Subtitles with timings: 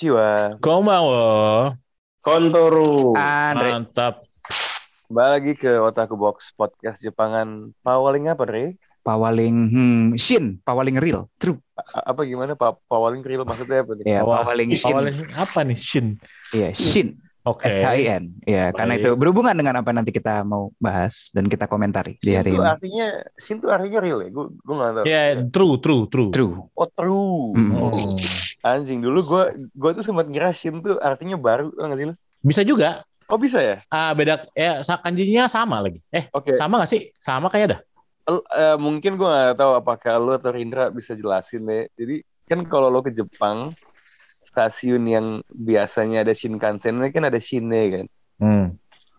[0.00, 0.56] Konnichiwa.
[0.64, 1.76] Konbanwa.
[2.24, 3.12] Kontoru.
[3.20, 3.68] Andre.
[3.68, 4.16] Mantap.
[5.12, 7.68] Kembali lagi ke Otaku Box Podcast Jepangan.
[7.84, 8.80] Pawaling apa, Re?
[9.04, 11.60] Pawaling hmm, Shin, Pawaling Real, true.
[11.76, 14.04] A apa gimana Pak Pawaling Real maksudnya apa nih?
[14.08, 14.88] Ya, Pawaling Shin.
[14.88, 16.06] Pawaling apa nih Shin?
[16.56, 17.20] Iya, Shin.
[17.40, 17.72] Oke.
[17.72, 17.80] Okay.
[17.80, 18.44] S-H-I-N.
[18.44, 22.52] Ya, karena itu berhubungan dengan apa nanti kita mau bahas dan kita komentari di hari
[22.52, 22.60] ini.
[22.60, 24.28] artinya Shin itu artinya real ya?
[24.28, 25.04] Gue gue nggak tahu.
[25.08, 26.28] Ya, yeah, true, true, true.
[26.28, 26.54] True.
[26.76, 27.56] Oh, true.
[27.56, 27.72] Mm.
[27.80, 27.92] Oh.
[28.60, 32.14] Anjing dulu gue gue tuh sempat ngira Shin tuh artinya baru nggak sih lu?
[32.44, 33.08] Bisa juga.
[33.30, 33.80] Oh bisa ya?
[33.88, 36.02] Ah beda ya kanjinya sama lagi.
[36.12, 36.52] Eh, Oke.
[36.52, 36.56] Okay.
[36.60, 37.08] sama gak sih?
[37.22, 37.80] Sama kayak dah.
[38.28, 41.88] Uh, mungkin gue nggak tahu apakah lu atau Rindra bisa jelasin deh.
[41.96, 43.70] Jadi kan kalau lo ke Jepang
[44.60, 48.06] stasiun yang biasanya ada Shinkansen ini kan ada Shinne kan.
[48.36, 48.66] Hmm.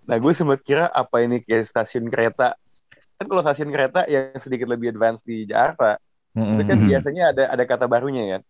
[0.05, 2.53] Nah gue sempat kira apa ini kayak stasiun kereta.
[3.17, 5.97] Kan kalau stasiun kereta yang sedikit lebih advance di Jakarta,
[6.31, 6.55] Hmm.
[6.55, 8.41] itu kan biasanya ada ada kata barunya kan.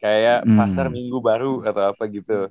[0.00, 0.56] Kayak Hmm.
[0.56, 2.48] pasar minggu baru atau apa gitu.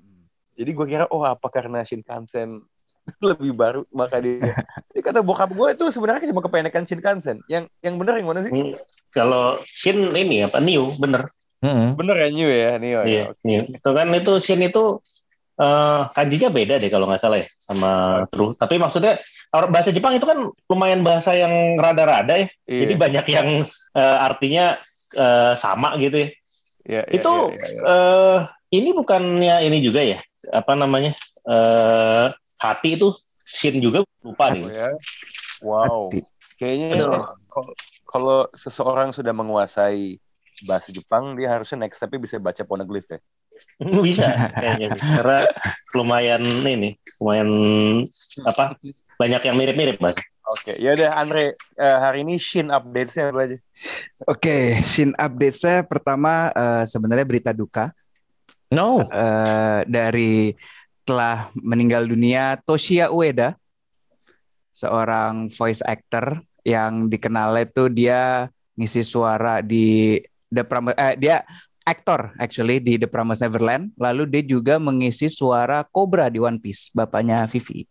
[0.54, 2.62] Jadi gue kira oh apa karena Shinkansen
[3.34, 4.54] lebih baru maka dia.
[4.94, 7.42] Jadi kata bokap gue itu sebenarnya cuma kependekan Shinkansen.
[7.50, 8.54] Yang yang benar yang mana sih?
[8.54, 8.78] Hmm,
[9.10, 11.26] Kalau Shin ini apa New bener.
[11.64, 11.95] Hmm.
[11.95, 13.00] Bener ya New ya New.
[13.00, 13.03] ya?
[13.07, 13.62] Iya, New.
[13.72, 15.00] Itu kan itu Shin itu
[15.53, 17.91] eh kanjinya beda deh kalau nggak salah ya sama
[18.28, 18.51] True.
[18.59, 19.16] Tapi maksudnya
[19.72, 22.47] bahasa Jepang itu kan lumayan bahasa yang rada-rada ya.
[22.68, 22.79] Iya.
[22.84, 23.47] Jadi banyak yang
[23.96, 24.75] eh, artinya
[25.16, 26.29] eh, sama gitu ya.
[26.84, 27.81] Iya, iya, itu iya, iya, iya.
[27.88, 28.38] eh
[28.75, 30.19] ini bukannya ini juga ya?
[30.52, 31.16] Apa namanya?
[31.47, 32.28] eh
[32.59, 33.16] hati itu
[33.47, 34.68] Shin juga lupa Oh, nih.
[34.68, 34.90] ya.
[35.63, 36.12] Wow.
[36.12, 36.19] Hati.
[36.59, 37.07] Kayaknya
[38.03, 40.19] kalau seseorang sudah menguasai
[40.66, 43.19] bahasa Jepang, dia harusnya next step bisa baca poneglyph ya.
[44.06, 45.02] bisa kayaknya sih.
[45.02, 45.46] karena
[45.94, 47.50] lumayan ini lumayan
[48.50, 48.74] apa
[49.22, 53.58] banyak yang mirip-mirip mas Oke, ya udah Andre, eh, hari ini Shin update-nya apa aja?
[54.28, 57.96] Oke, Shin update saya pertama eh, sebenarnya berita duka
[58.68, 59.08] No.
[59.08, 60.52] eh, dari
[61.08, 63.56] telah meninggal dunia Toshia Ueda,
[64.75, 70.20] seorang voice actor yang dikenal itu dia ngisi suara di
[70.53, 71.41] The Prom eh, dia
[71.84, 76.94] aktor actually di The Promised Neverland, lalu dia juga mengisi suara Cobra di One Piece,
[76.94, 77.84] bapaknya Vivi.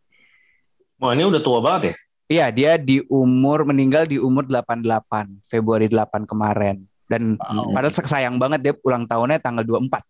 [0.97, 1.95] wah ini udah tua banget ya
[2.33, 6.81] Iya, dia di umur meninggal di umur 88, Februari 8 kemarin.
[7.05, 7.77] Dan Wow.
[7.77, 10.01] padahal sayang banget dia ulang tahunnya tanggal 24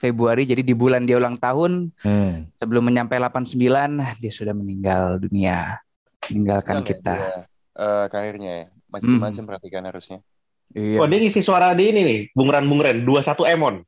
[0.00, 0.48] Februari.
[0.48, 2.48] Jadi di bulan dia ulang tahun Hmm.
[2.56, 5.76] sebelum menyampai 89 dia sudah meninggal dunia.
[6.32, 7.12] Meninggalkan ya kita.
[7.12, 7.28] dia,
[7.76, 10.18] eh, karirnya ya, macam-macam perhatikan harusnya.
[10.76, 11.00] Iya.
[11.00, 13.80] wah dia ngisi suara di ini nih bungren bungren 21 Emon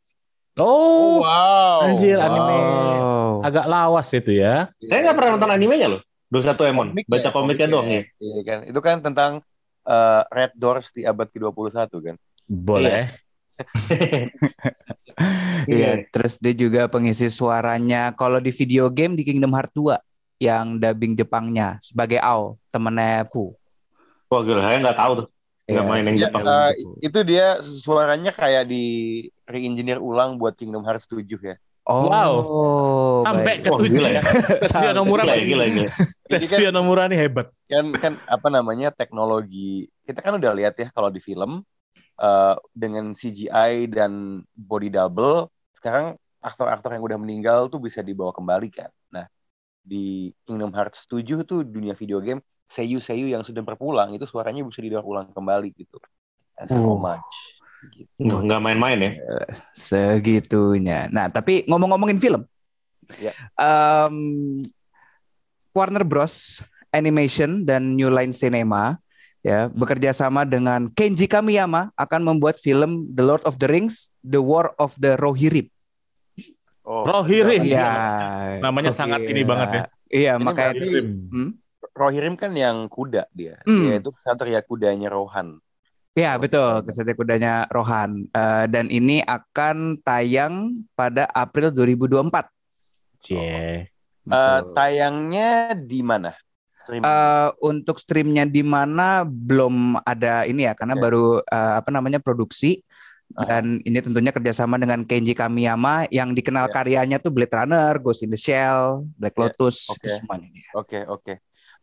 [0.59, 1.85] Oh, wow.
[1.85, 2.57] anjir anime
[2.99, 3.45] Oh.
[3.45, 4.73] agak lawas itu ya.
[4.83, 6.01] saya nggak pernah nonton animenya loh
[6.33, 9.33] 21 Emon baca komiknya doang ya Iya kan, itu kan tentang
[9.85, 12.17] eh, Red Doors di abad ke-21 kan.
[12.45, 13.09] Boleh.
[15.67, 19.99] Iya, terus dia juga pengisi suaranya kalau di video game di Kingdom Hearts 2
[20.39, 23.51] yang dubbing Jepangnya sebagai Ao, temennya Pu.
[24.29, 25.27] wah gila saya nggak tahu tuh
[25.69, 25.91] nggak Iya.
[25.91, 28.85] main yang Ya, Jepang eh, itu dia suaranya kayak di
[29.45, 31.57] re-engineer ulang buat Kingdom Hearts 7 ya.
[31.85, 32.33] Oh, Wow.
[33.25, 33.59] Sampai baik.
[33.63, 34.23] ke tujuh gila ya.
[34.61, 35.89] Tetsuya Nomura gila, masih- gila, gila.
[36.27, 37.47] Jadi kan Tetsuya Nomura nih hebat.
[37.65, 39.69] kan kan apa namanya teknologi
[40.03, 41.61] kita kan udah lihat ya kalau di film
[42.19, 44.13] eh, dengan CGI dan
[44.51, 48.89] body double sekarang aktor-aktor yang udah meninggal tuh bisa dibawa kembali kan.
[49.09, 49.29] Nah
[49.81, 54.79] di Kingdom Hearts 7 tuh dunia video game seiyu-seiyu yang sudah berpulang itu suaranya bisa
[54.79, 55.97] didaur ulang kembali gitu.
[56.55, 56.97] As a Oh.
[56.97, 57.37] homage.
[57.95, 58.27] Gitu.
[58.27, 59.13] nggak main-main ya
[59.73, 61.07] Segitunya.
[61.09, 62.43] Nah, tapi ngomong-ngomongin film,
[63.17, 63.33] Ya.
[63.57, 64.17] Em,
[65.73, 66.61] Warner Bros.
[66.89, 68.97] Animation dan New Line Cinema
[69.39, 74.41] ya bekerja sama dengan Kenji Kamiyama akan membuat film The Lord of the Rings, The
[74.41, 75.69] War of the Rohirrim.
[76.83, 77.69] Oh, Rohirrim.
[77.69, 77.93] Iya.
[78.59, 79.83] Namanya sangat ini banget ya.
[80.09, 80.73] Iya, Ini makanya
[81.29, 81.51] Hmm?
[81.99, 83.59] Rohirrim kan yang kuda dia.
[83.67, 83.83] Hmm.
[83.83, 85.59] Dia itu kesatria kudanya Rohan.
[86.15, 88.27] Ya betul, kesatria kudanya Rohan.
[88.31, 92.47] Eh, dan ini akan tayang pada April 2024.
[93.19, 93.39] Cie.
[93.39, 93.91] Eh,
[94.23, 94.75] Betul.
[94.77, 96.37] tayangnya di mana?
[96.85, 97.05] Streaming.
[97.05, 101.03] Eh, untuk streamnya di mana belum ada ini ya, karena Oke.
[101.03, 102.81] baru eh, apa namanya produksi
[103.37, 103.45] Ah.
[103.45, 106.73] dan ini tentunya kerjasama dengan Kenji Kamiyama yang dikenal Ya.
[106.73, 110.01] karyanya tuh Blade Runner, Ghost in the Shell, Black Ya, Lotus, oke.
[110.01, 110.49] itu semuanya.
[110.73, 111.37] Oke, oke.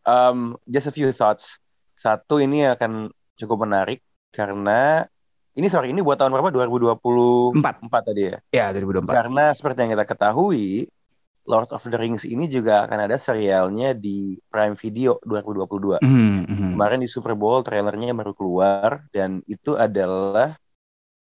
[0.06, 1.58] Um, just a few thoughts.
[1.98, 4.00] Satu ini akan cukup menarik
[4.30, 5.04] karena
[5.56, 6.52] ini sorry ini buat tahun berapa?
[6.52, 8.38] 2024 Empat, tadi ya.
[8.52, 9.10] ya 2024.
[9.10, 10.86] Karena seperti yang kita ketahui,
[11.48, 15.98] Lord of the Rings ini juga akan ada serialnya di Prime Video 2022.
[16.04, 16.70] Mhm, mhm.
[16.76, 20.58] Kemarin di Super Bowl trailernya baru keluar dan itu adalah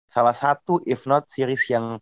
[0.08, 2.00] salah satu if not series yang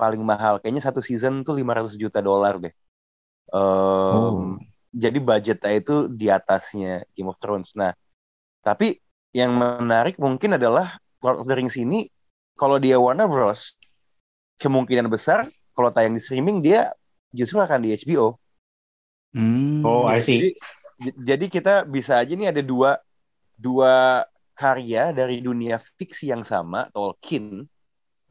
[0.00, 0.62] paling mahal.
[0.62, 2.74] Kayaknya satu season tuh 500 juta dolar deh.
[3.52, 4.75] Um, Oh.
[4.96, 7.76] Jadi budgetnya itu di atasnya Game of Thrones.
[7.76, 7.92] Nah,
[8.64, 8.96] tapi
[9.36, 12.08] yang menarik mungkin adalah Lord of the Rings ini
[12.56, 13.76] kalau dia Warner Bros
[14.56, 16.96] kemungkinan besar kalau tayang di streaming dia
[17.36, 18.40] justru akan di HBO.
[19.36, 19.84] Hmm.
[19.84, 20.56] Oh, I see.
[20.96, 22.96] Jadi, jadi kita bisa aja nih ada dua
[23.52, 24.24] dua
[24.56, 27.68] karya dari dunia fiksi yang sama Tolkien,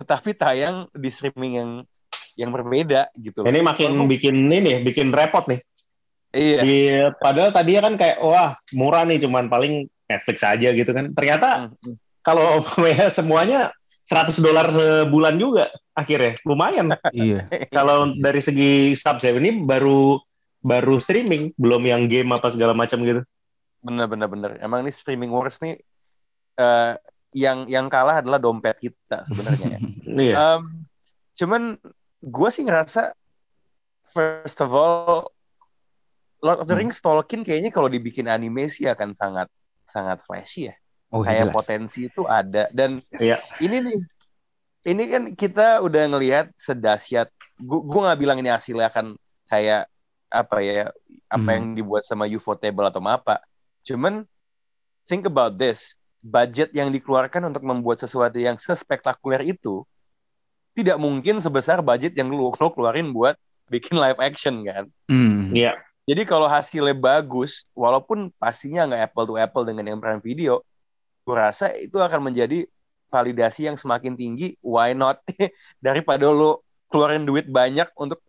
[0.02, 1.72] tetapi tayang di streaming yang
[2.34, 3.46] yang berbeda gitu.
[3.46, 3.48] loh.
[3.54, 5.62] Ini makin bikin ini, bikin repot nih.
[6.36, 6.60] Iya.
[6.62, 6.78] Di,
[7.24, 11.16] padahal tadinya kan kayak wah murah nih, cuman paling Netflix aja gitu kan.
[11.16, 11.96] Ternyata Hmm, hmm.
[12.22, 12.62] kalau
[12.92, 13.72] ya, semuanya
[14.06, 16.92] 100 dolar sebulan juga akhirnya lumayan.
[17.16, 17.48] Iya.
[17.74, 20.20] kalau dari segi subs ya ini baru
[20.66, 23.22] baru streaming, belum yang game apa segala macam gitu.
[23.86, 24.52] Bener bener bener.
[24.62, 25.78] Emang ini streaming wars nih
[26.58, 26.94] eh,
[27.36, 29.68] yang yang kalah adalah dompet kita sebenarnya.
[29.78, 29.80] ya.
[30.16, 30.36] Iya.
[30.40, 30.88] Um,
[31.36, 31.62] cuman
[32.24, 33.12] gue sih ngerasa
[34.16, 35.35] first of all
[36.46, 36.86] Lord of the Hmm.
[36.86, 39.50] Rings Tolkien kayaknya kalau dibikin anime sih akan sangat
[39.84, 40.76] sangat flashy ya.
[41.10, 41.56] Oh, Kayak jelas.
[41.56, 43.38] potensi itu ada dan Iya.
[43.58, 44.00] ini nih
[44.86, 49.90] ini kan kita udah ngelihat sedahsyat gua, gua nggak bilang ini hasilnya akan kayak
[50.28, 50.92] apa ya
[51.26, 51.56] apa Hmm.
[51.56, 53.40] yang dibuat sama Ufotable atau apa
[53.82, 54.26] cuman
[55.04, 59.86] think about this budget yang dikeluarkan untuk membuat sesuatu yang sespektakuler itu
[60.74, 63.38] tidak mungkin sebesar budget yang lu, lu keluarin buat
[63.68, 65.54] bikin live action kan Hmm.
[65.54, 65.78] Iya.
[66.06, 70.62] Jadi kalau hasilnya bagus, walaupun pastinya nggak apple to apple dengan yang Prime Video,
[71.26, 72.70] gue rasa itu akan menjadi
[73.10, 74.54] validasi yang semakin tinggi.
[74.62, 75.26] Why not?
[75.86, 76.62] Daripada lo
[76.94, 78.22] keluarin duit banyak untuk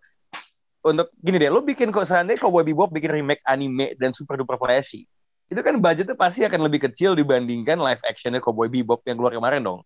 [0.81, 4.57] untuk gini deh, lo bikin kok seandainya Cowboy Bebop bikin remake anime dan super duper
[4.57, 5.05] flashy,
[5.51, 9.67] itu kan budgetnya pasti akan lebih kecil dibandingkan live actionnya Cowboy Bebop yang keluar kemarin
[9.67, 9.81] dong.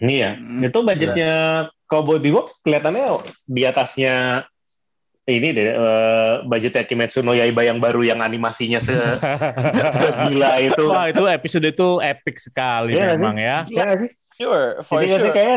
[0.00, 0.40] Iya.
[0.40, 0.64] Hmm.
[0.64, 1.32] Itu budgetnya
[1.86, 4.48] Cowboy Bebop kelihatannya di atasnya
[5.24, 8.90] ini deh eh, budgetnya Kimetsu no Yaiba yang baru yang animasinya se
[9.94, 10.82] segila itu.
[10.84, 13.22] Wah itu episode itu epic sekali Iya nggak sih?
[13.22, 13.56] memang ya.
[13.66, 14.10] Iya nggak sih?
[14.32, 15.36] Sure, for Jadi nggak sih sure.
[15.36, 15.56] kayak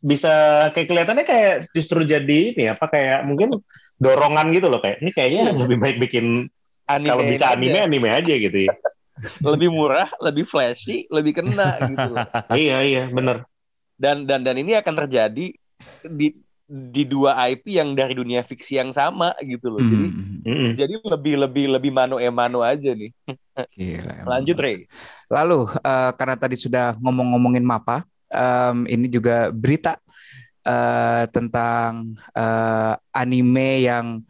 [0.00, 0.32] bisa
[0.70, 3.60] kayak kelihatannya kayak justru jadi ini apa kayak mungkin
[3.98, 5.58] dorongan gitu loh kayak ini kayaknya Iya.
[5.60, 6.26] lebih baik bikin
[6.84, 7.54] Anime kalau bisa aja.
[7.54, 8.74] anime anime aja gitu ya.
[9.52, 12.08] lebih murah, lebih flashy, lebih kena gitu.
[12.10, 12.26] loh.
[12.56, 13.44] iya iya bener.
[13.94, 15.54] dan dan dan ini akan terjadi
[16.02, 16.26] di
[16.72, 19.80] di dua IP yang dari dunia fiksi yang sama gitu loh.
[19.84, 20.40] Jadi Hmm.
[20.42, 20.72] Mm-mm.
[20.74, 23.12] jadi lebih lebih lebih mano e mano aja nih.
[23.76, 24.24] Gila.
[24.24, 24.88] Lanjut Ray.
[25.28, 30.00] Lalu eh, karena tadi sudah ngomong-ngomongin Mapa, em, ini juga berita
[30.64, 34.24] eh, tentang eh, anime yang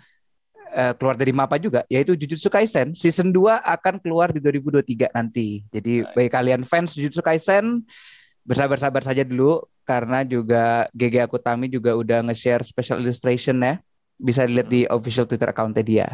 [0.74, 5.62] eh, keluar dari Mapa juga, yaitu Jujutsu Kaisen season 2 akan keluar di 2023 nanti.
[5.70, 6.12] Jadi Nice.
[6.12, 7.86] bagi kalian fans Jujutsu Kaisen
[8.42, 13.78] bersabar-sabar saja dulu karena juga GG Akutami juga udah nge-share special illustration ya.
[14.22, 16.08] Bisa dilihat di official Twitter account-nya dia.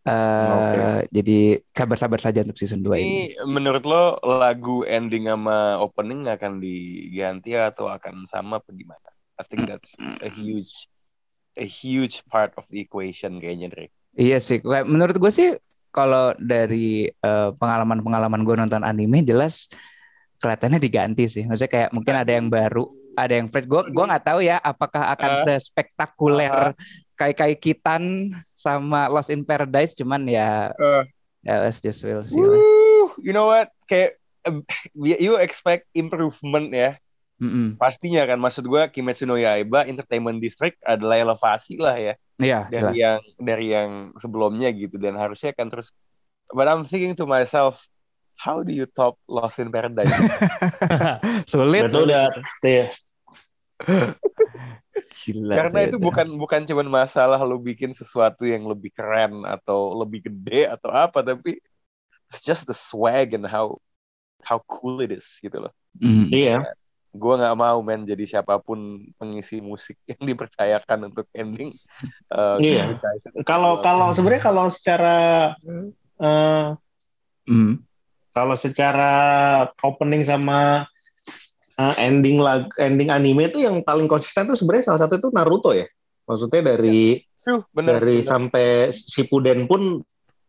[0.00, 1.12] Eh, Oke.
[1.12, 1.38] Jadi
[1.76, 3.04] sabar-sabar saja untuk season 2 ini.
[3.04, 9.08] Ini menurut lo lagu ending sama opening akan diganti atau akan sama apa gimana?
[9.36, 10.72] I think that's a huge
[11.60, 13.86] a huge part of the equation kayaknya Dre.
[14.16, 15.48] Iya sih, menurut gue sih
[15.92, 19.68] kalau dari eh, pengalaman-pengalaman gue nonton anime jelas
[20.40, 21.44] kelihatannya diganti sih.
[21.44, 23.64] Maksudnya kayak mungkin ada yang baru, ada yang fresh.
[23.64, 25.42] Gue gua nggak tahu ya apakah akan Ah.
[25.44, 26.72] sespektakuler
[27.14, 28.04] kayak kayak Kitan
[28.52, 29.92] sama Lost in Paradise.
[29.92, 31.04] Cuman ya, Eh.
[31.42, 32.40] ya let's just will see.
[32.40, 33.68] Woo, you know what?
[33.84, 34.56] Kayak eh,
[34.96, 36.96] you expect improvement ya.
[37.36, 37.76] Mm-mm.
[37.76, 42.80] Pastinya kan maksud gue Kimetsu no Yaiba Entertainment District adalah elevasi lah ya Iya dari
[42.84, 42.96] jelas.
[42.96, 45.88] yang dari yang sebelumnya gitu dan harusnya kan terus
[46.52, 47.80] but I'm thinking to myself
[48.40, 50.08] how do you top Lost in Paradise
[51.52, 51.92] Sulit.
[51.92, 52.32] Itu udah
[52.64, 52.88] iya.
[55.20, 55.54] Gila.
[55.56, 60.68] karena itu bukan bukan cuman masalah lu bikin sesuatu yang lebih keren atau lebih gede
[60.68, 61.60] atau apa tapi
[62.32, 63.76] it's just the swag and how
[64.44, 65.72] how cool it is gitu loh.
[66.00, 66.28] Hmm.
[66.32, 66.64] Iya.
[67.10, 71.72] Gue nggak mau men jadi siapa pun pengisi musik yang dipercayakan untuk ending.
[72.32, 72.96] Uh, Iya.
[72.96, 75.16] guys, Kalau kalau sebenarnya kalau secara
[77.50, 77.80] Hmm.
[78.30, 79.12] Kalau secara
[79.82, 80.86] opening sama
[81.78, 85.74] eh, ending lag ending anime itu yang paling konsisten tuh sebenarnya salah satu itu Naruto
[85.74, 85.86] ya.
[86.30, 88.28] Maksudnya dari Suh, bener, dari bener.
[88.28, 90.04] sampai Shippuden pun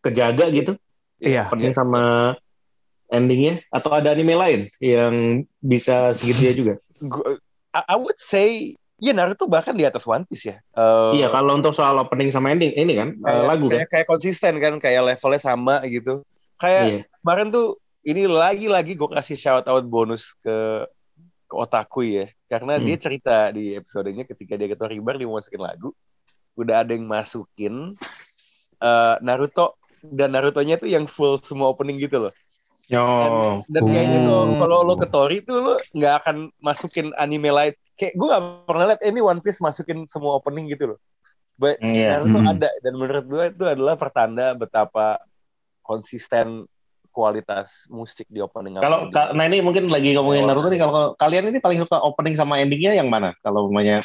[0.05, 0.77] kejaga gitu.
[1.17, 1.49] Iya.
[1.49, 2.35] Opening sama
[3.11, 6.73] endingnya atau ada anime lain yang bisa segitu ya juga.
[7.71, 10.57] I, would say ya Naruto bahkan di atas One Piece ya.
[10.75, 13.73] Uh, Iya, kalau untuk soal opening sama ending ini kan eh, kayak, lagu kan.
[13.79, 16.21] kayak, kayak konsisten kan kayak levelnya sama gitu.
[16.61, 17.01] Kayak Iya.
[17.21, 17.67] Kemarin tuh
[18.01, 20.85] ini lagi-lagi gue kasih shout out bonus ke
[21.45, 22.85] ke Otaku ya karena Hmm.
[22.85, 25.91] dia cerita di episodenya ketika dia ke Toribar dia mau masukin lagu
[26.55, 27.95] udah ada yang masukin
[28.77, 32.33] eh, Naruto dan Narutonya tuh yang full semua opening gitu loh
[32.91, 33.63] Oh.
[33.71, 34.27] dan kayaknya Hmm.
[34.27, 38.43] tuh kalau lo ke Tori tuh lo nggak akan masukin anime lain kayak gue gak
[38.67, 40.99] pernah lihat eh, ini One Piece masukin semua opening gitu loh
[41.55, 42.17] But Iya.
[42.19, 42.51] Naruto Hmm.
[42.51, 45.21] ada dan menurut gue itu adalah pertanda betapa
[45.79, 46.65] konsisten
[47.11, 51.51] kualitas musik di opening Kalau ka- nah ini mungkin lagi ngomongin Naruto nih kalau kalian
[51.51, 53.35] ini paling suka opening sama endingnya yang mana?
[53.43, 53.99] Kalau namanya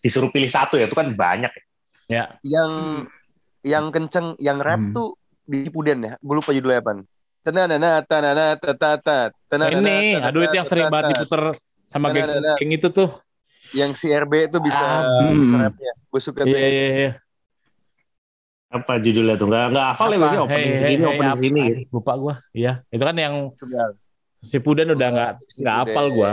[0.00, 1.62] disuruh pilih satu ya itu kan banyak ya.
[2.06, 2.24] Ya.
[2.42, 2.70] yang
[3.60, 4.94] yang kenceng yang rap Hmm.
[4.94, 5.08] tuh
[5.42, 6.92] di Shippuden ya gue lupa judulnya apa
[7.42, 11.54] Tanana, tanana, tatata, tanana, Ini, aduh itu yang sering banget diputer
[11.86, 12.26] sama geng,
[12.58, 13.10] geng itu tuh.
[13.70, 15.62] yang si RB itu bisa, Ah, bisa hmm.
[15.62, 17.10] rapnya gue suka tuh Iya, yang- iya, iya.
[18.82, 19.46] Apa judulnya tuh?
[19.48, 20.28] Nggak nggak hafal ya Apa?
[20.44, 21.68] opening Hey, segini, hey, opening hey, apa?
[21.68, 21.80] gitu.
[21.92, 22.34] Lupa gua.
[22.52, 23.34] Iya, itu kan yang
[24.44, 25.30] si Puden udah nggak
[25.64, 26.32] nggak hafal gua.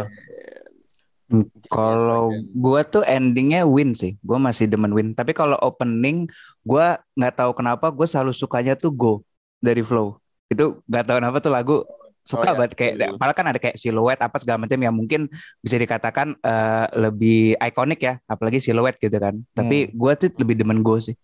[1.71, 5.17] Kalau gua tuh endingnya win sih, gua masih demen win.
[5.17, 6.29] Tapi kalau opening,
[6.62, 9.13] gua nggak tahu kenapa gue selalu sukanya tuh go
[9.57, 10.19] dari flow.
[10.51, 11.77] Itu nggak tahu kenapa tuh lagu
[12.23, 12.57] suka Oh, ya.
[12.59, 12.93] banget kayak.
[12.95, 13.15] Betul.
[13.17, 15.27] Padahal kan ada kayak siluet apa segala macam yang mungkin
[15.59, 19.33] bisa dikatakan eh, lebih ikonik ya, apalagi siluet gitu kan.
[19.57, 21.17] Tapi gua tuh lebih demen go sih.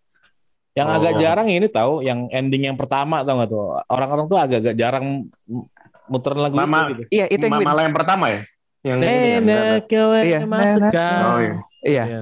[0.79, 0.95] Yang Oh.
[0.95, 3.83] agak jarang ini tahu, yang ending yang pertama tau nggak tuh?
[3.85, 5.67] Orang-orang tuh agak-agak jarang m-
[6.07, 7.01] muterin lagu Mama- itu gitu.
[7.11, 7.67] Iya itu yang Ma- win.
[7.67, 8.41] Malah yang pertama ya.
[8.79, 9.81] Yang ini kan.
[9.83, 10.39] Kowe Iya.
[10.47, 11.19] masukkan.
[11.19, 11.53] Oh iya.
[11.83, 12.03] Iya.
[12.07, 12.21] Iya.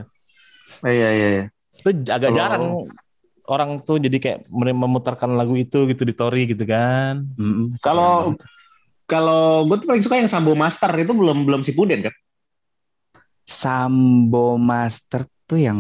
[0.84, 1.46] Iya iya iya.
[1.78, 2.64] Itu agak Kalau- jarang
[3.48, 7.24] orang tuh jadi kayak mem- memutarkan lagu itu gitu di Tori gitu kan.
[7.38, 7.78] Mm-mm.
[7.80, 8.34] Kalau
[9.06, 12.16] kalau gue tuh paling suka yang Sambo Master itu belum belum si Puden kan.
[13.48, 15.80] Sambo Master tuh yang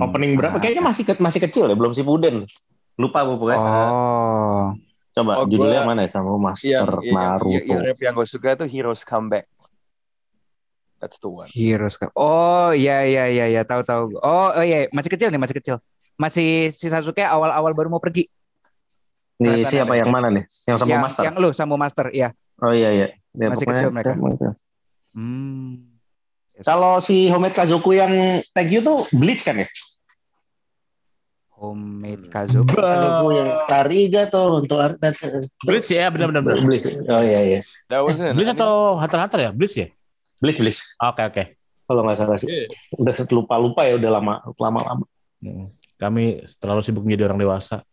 [0.00, 0.56] Opening berapa?
[0.56, 2.48] Kayaknya masih ke- masih kecil ya, belum si Puden.
[2.96, 3.60] Lupa gue pokoknya.
[3.60, 4.72] Oh.
[5.12, 7.52] Coba Oh, judulnya gua- mana ya yang, Master yang, Naruto.
[7.52, 9.44] yang, yang rap yang gue suka tuh Heroes Comeback
[10.96, 12.08] that's the one Heroes Cup.
[12.16, 14.16] Oh iya iya iya iya tahu tahu.
[14.16, 15.76] Oh, oh iya masih kecil nih masih kecil.
[16.16, 18.24] Masih si Sasuke awal-awal baru mau pergi.
[19.42, 20.46] Nih siapa yang mana nih?
[20.64, 21.22] Yang yang, Master.
[21.28, 22.32] yang lu sama Master ya.
[22.62, 23.06] Oh iya iya.
[23.34, 24.10] Ya, Masih pokoknya- kecil mereka.
[24.16, 24.56] pokoknya-
[25.12, 25.91] Hmm.
[26.62, 29.68] Kalau si Homet Kazoku yang thank you tuh Bleach kan ya?
[31.62, 32.74] Homemade Kazuko.
[32.74, 34.98] Kazoku yang Kariga tuh untuk art
[35.62, 36.42] Blitz ya, benar-benar.
[36.42, 36.58] benar.
[36.58, 36.90] Bleach.
[37.06, 37.60] Oh iya iya.
[37.86, 39.50] that was it Blitz atau Hunter Hunter ya?
[39.54, 39.86] Blitz ya?
[40.42, 40.82] Bleach Bleach.
[40.98, 41.44] Oke oke.
[41.86, 42.50] Kalau nggak salah sih.
[42.98, 45.04] Udah lupa lupa ya udah lama lama lama.
[46.02, 47.86] Kami terlalu sibuk menjadi orang dewasa.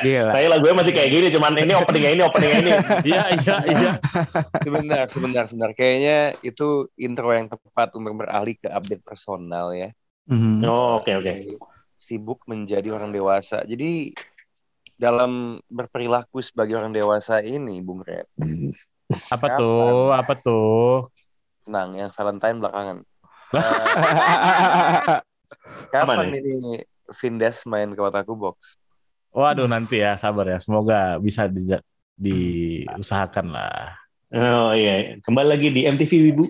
[0.00, 0.30] Gila.
[0.30, 2.72] Saya lagunya masih kayak gini, cuman ini openingnya ini openingnya ini.
[3.04, 3.92] Iya iya iya.
[4.62, 9.90] sebentar sebentar sebentar kayaknya itu intro yang tepat untuk beralih ke update personal ya
[10.24, 10.64] Mhm.
[10.64, 11.32] Oh oke oke.
[12.00, 14.16] sibuk menjadi orang dewasa jadi
[14.94, 18.24] dalam berperilaku sebagai orang dewasa ini Bung Red
[19.28, 20.12] Apa tuh?
[20.12, 21.12] Apa tuh?
[21.60, 22.98] tenang yang Valentine belakangan.
[25.84, 26.40] Eh, kapan nih?
[26.40, 26.56] ini
[27.20, 28.56] Vindes main ke Otaku Box
[29.34, 30.58] Waduh nanti ya sabar ya.
[30.62, 31.66] Semoga bisa di,
[32.14, 33.98] diusahakan lah.
[34.30, 36.46] Oh iya, kembali lagi di MTV Wibu.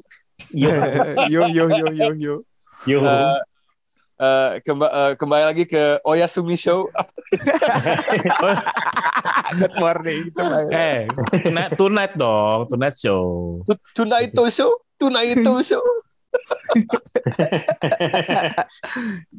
[0.53, 0.69] Yo
[1.33, 2.35] yo yo yo yo yo.
[2.85, 2.99] yo.
[3.01, 3.41] Eh,
[4.21, 6.89] eh, kemba- eh, kembali lagi ke Oyasumi Show
[9.55, 10.29] Good morning.
[10.71, 11.09] Eh,
[11.43, 13.61] tonight, tonight dong, tonight show.
[13.97, 15.85] Tonight Show Tonight Show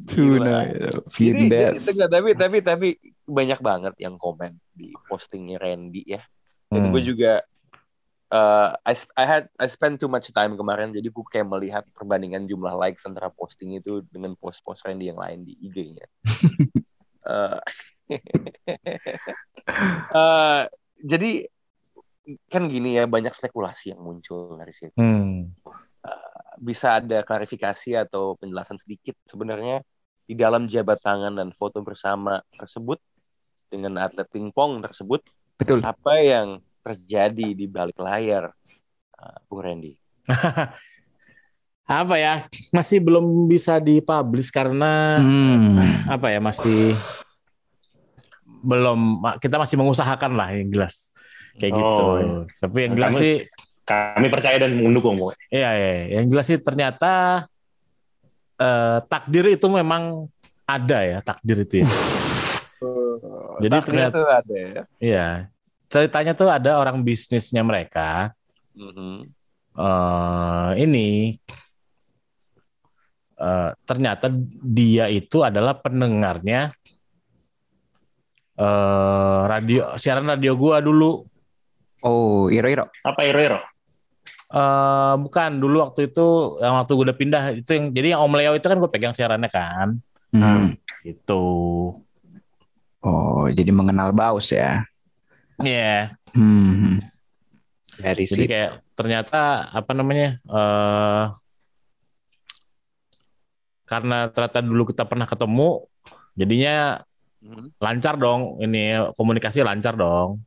[0.06, 0.56] Tuna.
[0.66, 1.82] Jadi, Vindes.
[1.84, 2.88] jadi- enggak, tapi tapi tapi
[3.26, 6.22] banyak banget yang komen di postingnya Randy ya.
[6.70, 6.92] Dan Hmm.
[6.94, 7.42] gue juga
[8.30, 12.46] uh, I, I had I spent too much time kemarin jadi gue kayak melihat perbandingan
[12.50, 16.06] jumlah likes antara posting itu dengan post-post Randy yang lain di IG-nya.
[17.26, 17.58] uh,
[20.14, 20.62] uh,
[21.10, 21.46] jadi
[22.50, 25.54] kan gini ya banyak spekulasi yang muncul dari situ Hmm.
[26.58, 29.82] bisa ada klarifikasi atau penjelasan sedikit sebenarnya
[30.26, 32.98] di dalam jabat tangan dan foto bersama tersebut
[33.66, 35.22] dengan atlet pingpong tersebut
[35.56, 35.80] Betul.
[35.80, 38.52] Apa yang terjadi di balik layar,
[39.16, 39.96] uh, Bung Randy?
[41.86, 42.34] apa ya
[42.70, 45.78] masih belum bisa dipublish karena Hmm.
[46.10, 46.92] apa ya masih
[48.42, 49.00] belum
[49.38, 51.14] kita masih mengusahakan lah yang jelas
[51.56, 52.02] kayak Oh, gitu.
[52.18, 52.38] iya.
[52.58, 53.34] Tapi yang jelas Kami- sih
[53.86, 55.14] Kami percaya dan mendukung,
[55.46, 57.46] iya ya, yang jelas sih ternyata
[58.58, 60.26] eh, takdir itu memang
[60.66, 61.86] ada ya takdir itu ya.
[63.58, 64.82] Jadi ternyata- itu ada ya.
[64.98, 65.28] Iya.
[65.86, 68.34] Ceritanya tuh ada orang bisnisnya mereka
[68.72, 69.30] Mhm.
[69.76, 71.36] eh ini
[73.36, 76.72] eh, ternyata dia itu adalah pendengarnya
[78.54, 81.24] eh radio siaran radio gua dulu
[81.98, 82.86] Oh, Iro Iro.
[83.02, 83.58] Apa Iro-Iro?
[84.46, 86.26] eh bukan dulu waktu itu
[86.60, 89.10] yang waktu gue udah pindah itu yang jadi yang Om Leo itu kan gue pegang
[89.10, 89.98] siarannya kan
[90.30, 90.76] Hmm.
[91.02, 91.42] gitu
[93.06, 94.82] Oh, jadi mengenal Baus ya.
[95.56, 97.00] Iya Hmm.
[97.96, 98.50] Dari jadi situ.
[98.50, 101.24] kayak ternyata apa namanya eh
[103.86, 105.86] karena ternyata dulu kita pernah ketemu
[106.34, 107.00] jadinya
[107.40, 107.78] Mhm.
[107.78, 110.42] lancar dong ini komunikasi lancar dong.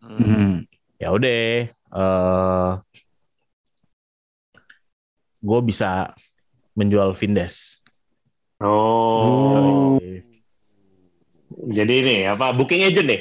[0.00, 0.64] Hmm.
[0.96, 1.32] ya udah
[1.68, 2.70] eh
[5.40, 6.12] gue bisa
[6.72, 7.80] menjual Vindes
[8.60, 10.20] Oh, jadi
[11.68, 13.20] ini apa booking agent deh?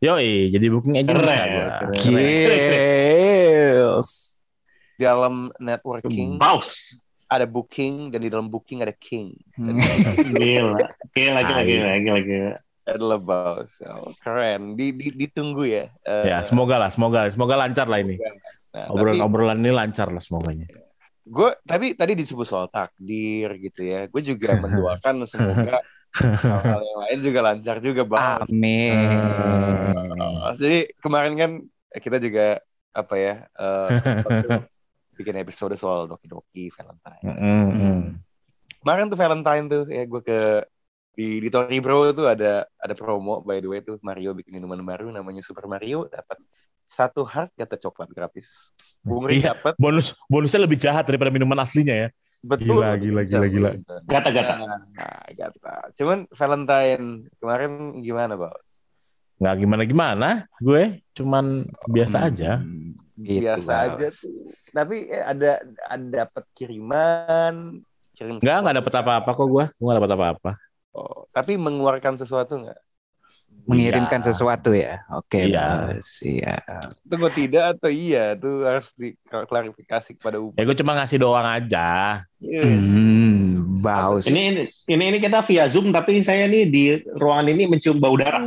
[0.00, 1.66] Yoi, jadi booking agent Keren, bisa gua.
[1.92, 2.00] keren.
[2.00, 4.10] Gils.
[4.96, 7.00] Dalam networking Baus.
[7.26, 9.32] ada booking dan di dalam booking ada king.
[10.34, 10.76] Gila.
[11.14, 11.64] Gila, gila, Ay.
[11.68, 12.52] gila, gila, gila.
[12.82, 13.70] Adalah bos.
[13.86, 14.74] Oh, keren.
[14.74, 15.84] Di, di, ditunggu ya.
[16.02, 18.18] Eh, Ya, semoga lah, semoga semoga lancar lah ini.
[18.72, 20.66] nah, Obrolan tapi obrolan ini lancar lah semoganya.
[21.22, 24.10] gue tapi tadi disebut soal takdir gitu ya.
[24.10, 25.78] Gue juga mendoakan semoga
[26.18, 28.42] hal-hal yang lain juga lancar juga bang.
[28.42, 28.94] Amin.
[30.40, 31.50] Oh, jadi kemarin kan
[31.96, 32.58] kita juga
[32.90, 33.88] apa ya eh,
[34.42, 34.66] tuh
[35.14, 37.22] bikin episode soal Doki Doki Valentine.
[37.22, 38.00] Mm-mm.
[38.80, 40.40] Kemarin tuh Valentine tuh ya gue ke
[41.10, 44.80] di di Tori Bro tuh ada ada promo by the way tuh Mario bikin minuman
[44.80, 46.38] baru namanya Super Mario dapat
[46.90, 48.74] satu hard kata coklat gratis.
[49.04, 49.54] Bung Ri Iya.
[49.54, 52.08] dapat Bonus bonusnya lebih jahat daripada minuman aslinya ya.
[52.40, 52.80] Betul.
[52.80, 53.70] Gila, gila, gila, gila.
[54.04, 54.52] Gata-gata.
[54.58, 54.80] Nah,
[55.32, 55.74] gata.
[55.94, 57.04] Cuman Valentine
[57.36, 58.56] kemarin gimana, Bang?
[59.40, 60.28] Nggak gimana-gimana,
[60.60, 62.28] gue cuman biasa Hmm.
[62.28, 62.50] aja.
[63.16, 63.84] Gitu, Biasa Baus.
[63.96, 64.32] aja tuh.
[64.70, 65.50] Tapi eh, ada
[65.88, 67.80] ada dapat kiriman,
[68.12, 69.64] kirim Nggak, nggak dapat apa-apa kok gue.
[69.72, 70.50] Gue nggak dapat apa-apa.
[70.92, 72.80] Oh, tapi mengeluarkan sesuatu nggak?
[73.66, 74.26] Mengirimkan Iya.
[74.30, 75.00] sesuatu ya.
[75.12, 75.92] Oke, Iya.
[75.92, 76.08] Baus.
[76.20, 76.54] Iya.
[77.04, 80.54] Tunggu tidak atau iya tuh harus diklarifikasi kepada umum.
[80.54, 82.22] Ya gue cuma ngasih doang aja.
[82.40, 82.62] Iya.
[82.64, 84.24] Hmm, Baus.
[84.24, 88.40] Ini, ini ini kita via Zoom tapi saya nih di ruangan ini mencium bau darah.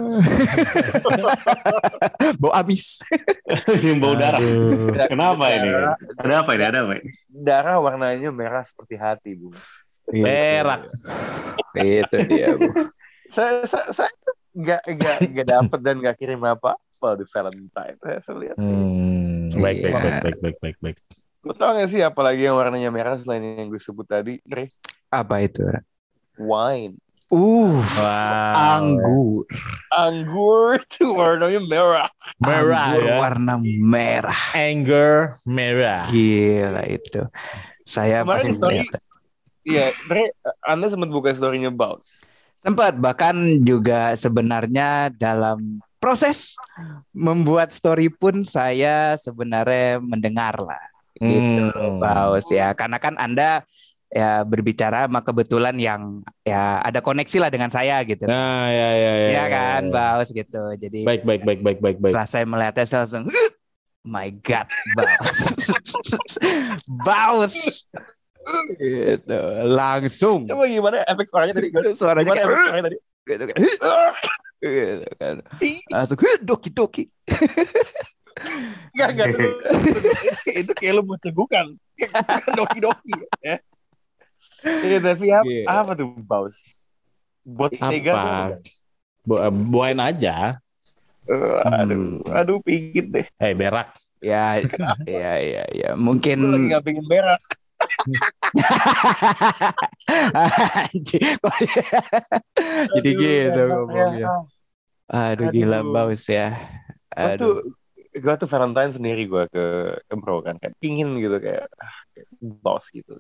[2.42, 3.02] bau amis.
[3.70, 4.40] mencium bau darah.
[4.40, 4.94] Aduh.
[5.10, 5.70] Kenapa ini?
[6.18, 6.64] Ada apa ini?
[6.64, 7.12] Ada apa ini?
[7.34, 9.50] darah warnanya merah seperti hati, Bu.
[10.06, 10.86] Berak.
[11.74, 12.70] Itu dia, Bu.
[13.34, 14.14] Saya saya, saya
[14.54, 17.98] nggak nggak nggak dapat dan nggak kirim apa-apa di Valentine.
[18.00, 18.56] Saya, saya lihat.
[18.56, 20.98] Hmm, baik, baik, baik, baik, baik, baik, baik.
[21.44, 24.40] Lo tau gak sih apalagi yang warnanya merah selain yang gue sebut tadi?
[24.42, 24.72] Dre?
[25.10, 25.60] Apa itu?
[26.40, 26.96] Wine.
[27.28, 28.54] Uh, Wow.
[28.56, 29.44] anggur.
[29.90, 32.10] Anggur itu warnanya merah.
[32.38, 33.16] Merah Anggur ya.
[33.20, 34.40] warna merah.
[34.54, 36.08] Anger merah.
[36.08, 37.28] Gila itu.
[37.84, 39.02] Saya Kemarin pasti story- lihat.
[39.64, 40.24] Iya, Dre,
[40.62, 42.08] Anda sempat buka story-nya Baus.
[42.64, 46.56] Sempat bahkan juga sebenarnya dalam proses
[47.12, 50.80] membuat story pun saya sebenarnya mendengar lah
[51.20, 52.00] gitu Hmm.
[52.00, 53.64] Baus ya karena kan Anda
[54.08, 58.28] ya berbicara sama kebetulan yang ya ada koneksi lah dengan saya gitu.
[58.28, 59.30] Nah, ya, ya, ya.
[59.32, 60.64] ya kan Baus gitu.
[60.76, 62.12] Jadi Baik, baik, baik, baik, baik, baik.
[62.12, 63.50] setelah saya melihatnya saya langsung "Huh,
[64.04, 65.38] my god Baus.
[66.88, 67.56] Baus.
[68.76, 69.38] gitu
[69.70, 71.68] langsung Coba gimana efek suaranya tadi?
[71.94, 72.98] suaranya Gimana kayak efek suaranya tadi?
[73.24, 73.56] gitu kan.
[74.64, 75.36] Gitu kan.
[75.88, 77.04] Langsung "Huh, doki doki.
[78.94, 79.28] Enggak, enggak.
[79.32, 79.48] Itu,
[80.52, 81.66] itu, kayak lu mencegukan.
[82.58, 83.14] Doki-doki.
[83.40, 83.58] Ya.
[84.64, 85.64] Iya, tapi apa, Iya.
[85.68, 86.56] apa tuh Baus?
[87.44, 88.64] Bot tega tuh?
[89.24, 90.60] Bu eh, buain aja.
[91.24, 92.36] Eh, aduh, Hmm.
[92.36, 93.28] aduh pingin deh.
[93.40, 93.96] Eh, berak.
[94.20, 94.60] Ya,
[95.04, 95.90] ya, ya, ya.
[95.92, 97.40] Gue lagi Mungkin gak pingin berak.
[102.94, 104.18] Jadi Aduh, gitu ngomongnya.
[104.18, 104.28] ya.
[105.10, 105.54] Aduh, Aduh.
[105.54, 106.58] gila baus ya.
[107.14, 107.38] Aduh.
[107.38, 107.54] tuh,
[108.14, 109.66] gue tuh Valentine sendiri gue ke,
[110.06, 110.58] ke bro kan.
[110.58, 111.70] Kayak pingin gitu kayak,
[112.14, 113.18] kayak bos gitu.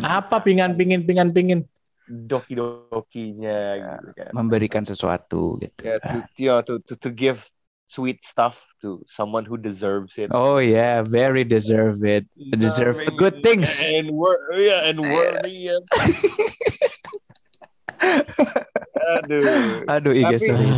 [0.00, 1.62] Apa pingan, pingin, pingan, pingin?
[2.02, 3.94] doki-dokinya Ya.
[4.02, 4.32] gitu kan.
[4.34, 5.80] Memberikan sesuatu gitu.
[5.86, 7.40] Ya, to, you know, to, to, to give
[7.92, 10.32] sweet stuff to someone who deserves it.
[10.32, 12.24] Oh yeah, very deserve it.
[12.56, 13.68] Deserve Deserving good things.
[13.84, 15.68] And wor- yeah, and worthy.
[15.68, 15.84] and-
[19.20, 19.44] Aduh.
[19.86, 20.72] Aduh, IG Tapi-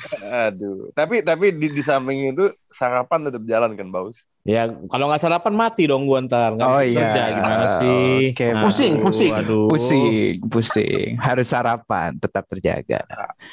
[0.48, 0.88] Aduh.
[0.96, 4.22] Tapi tapi di, di samping itu sarapan tetap jalan kan, Baus?
[4.40, 6.56] ya kalau nggak sarapan mati dong gua ntar.
[6.56, 7.12] Nggak Oh iya.
[7.12, 8.32] kerja gimana sih?
[8.32, 9.32] Oke, Aduh, pusing, pusing.
[9.36, 9.66] Aduh.
[9.68, 11.10] Pusing, pusing.
[11.20, 13.04] Harus sarapan, tetap terjaga.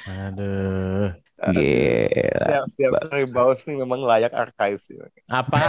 [0.08, 1.12] Aduh.
[1.38, 2.66] Gila.
[2.66, 4.98] Setiap, setiap hari Baus nih memang layak archive sih.
[5.30, 5.58] Apa?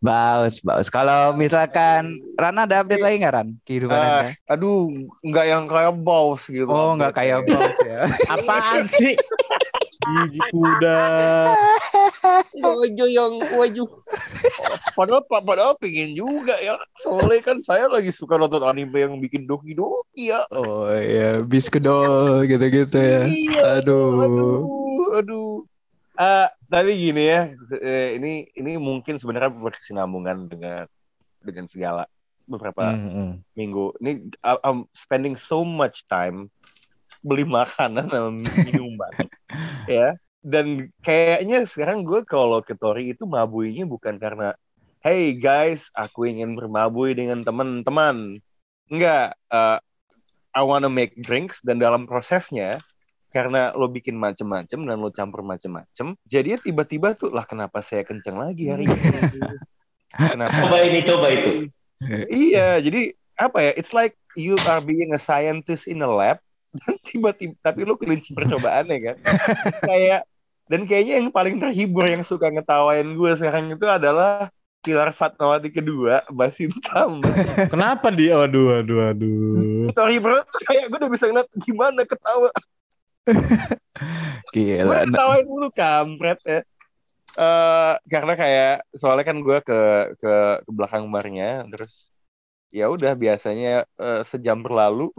[0.00, 0.88] Baus, baus.
[0.88, 3.48] Kalau misalkan Rana ada update lagi nggak Ran?
[3.68, 4.32] Kehidupan Anda?
[4.48, 4.88] aduh,
[5.20, 6.68] nggak yang kayak Baus gitu.
[6.72, 8.08] Oh, nggak kayak baus ya.
[8.32, 9.12] Apaan sih?
[10.06, 11.00] Biji kuda.
[12.62, 13.84] Baju yang waju.
[14.94, 16.78] Padahal padahal pengen juga ya.
[16.96, 20.46] Soalnya kan saya lagi suka nonton anime yang bikin doki-doki ya.
[20.54, 23.26] Oh iya, bis kedol gitu-gitu ya.
[23.26, 24.24] Iya, Aduh.
[24.24, 24.60] aduh,
[25.20, 25.52] aduh.
[26.16, 30.88] Ah, tapi gini ya, eh, ini ini mungkin sebenarnya berkesinambungan dengan
[31.44, 32.08] dengan segala
[32.48, 33.32] beberapa Hmm, hmm.
[33.52, 33.92] minggu.
[34.00, 36.48] Ini I- I'm spending so much time
[37.26, 38.38] beli makanan dan
[38.70, 39.10] minuman,
[39.90, 40.14] ya.
[40.46, 44.54] Dan kayaknya sekarang gue kalau ke Tori itu mabuinya bukan karena,
[45.02, 48.38] hey guys, aku ingin bermabui dengan teman-teman.
[48.86, 49.78] Enggak, eh,
[50.54, 52.78] I wanna make drinks dan dalam prosesnya
[53.34, 58.38] karena lo bikin macem-macem dan lo campur macem-macem, jadinya tiba-tiba tuh lah kenapa saya kenceng
[58.38, 58.96] lagi hari ini?
[60.32, 60.56] Kenapa?
[60.64, 61.50] Coba ini, coba itu.
[62.32, 63.72] Iya, jadi apa ya?
[63.76, 66.40] It's like you are being a scientist in a lab
[66.80, 69.16] dan tiba-tiba tapi lu kelinci percobaannya kan.
[69.84, 70.20] Kayak
[70.66, 74.50] dan kayaknya yang paling terhibur yang suka ngetawain gue sekarang itu adalah
[74.82, 77.18] Pilar Fatmawati kedua, Basintam.
[77.74, 78.38] Kenapa dia?
[78.38, 79.90] Aduh, aduh, aduh.
[79.94, 82.50] Sorry bro, kayak gue udah bisa ngeliat gimana ketawa.
[83.26, 84.86] Gue Gila.
[84.86, 86.60] Nah, ketawain mulu kampret ya.
[87.36, 89.80] Eh karena kayak soalnya kan gue ke
[90.16, 90.34] ke
[90.64, 92.08] ke belakang barnya terus
[92.72, 95.12] ya udah biasanya eh, sejam berlalu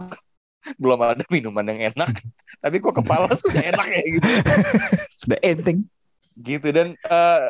[0.76, 2.20] belum ada minuman yang enak
[2.62, 4.28] tapi kok kepala sudah enak ya gitu
[5.16, 5.88] sudah enteng.
[6.38, 7.40] gitu dan eh,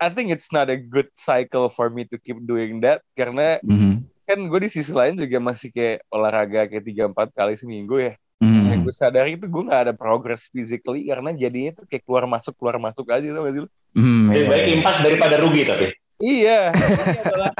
[0.00, 4.08] I think it's not a good cycle for me to keep doing that karena Mhm.
[4.24, 8.14] kan gue di sisi lain juga masih kayak olahraga kayak tiga empat kali seminggu ya
[8.40, 8.72] Mhm.
[8.72, 12.56] yang gue sadari itu gue nggak ada progress physically karena jadinya tuh kayak keluar masuk
[12.56, 13.68] keluar masuk aja tau gak sih lu?
[13.92, 15.86] Mhm, Lebih iya, baik impas daripada rugi tapi.
[16.20, 16.60] Iya,
[17.02, 17.50] ini adalah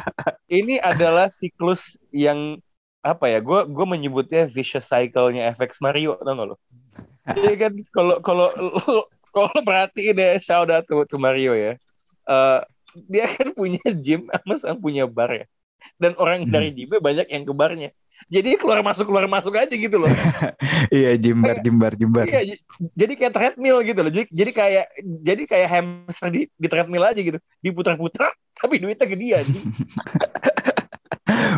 [0.48, 2.57] ini adalah siklus yang
[3.00, 3.38] apa ya?
[3.40, 6.56] Gue gue menyebutnya vicious cycle-nya FX Mario, tau gak lo?
[7.30, 8.48] Iya kan, kalau kalau
[9.30, 11.78] kalau perhatiin ya, shout out to, to Mario ya.
[12.26, 12.60] Eh,
[13.06, 15.46] dia kan punya gym sama sama punya bar ya.
[15.96, 16.52] Dan orang Hmm.
[16.52, 17.90] dari gymnya banyak yang ke barnya.
[18.28, 20.10] Jadi keluar masuk keluar masuk aja gitu loh.
[20.92, 22.26] Iya, jimbar, jimbar, jimbar.
[22.28, 24.12] Iya, j- jadi kayak treadmill gitu loh.
[24.12, 24.84] Jadi, jadi kayak
[25.22, 27.38] jadi kayak hamster di, di treadmill aja gitu.
[27.64, 29.38] Diputar-putar tapi duitnya ke dia.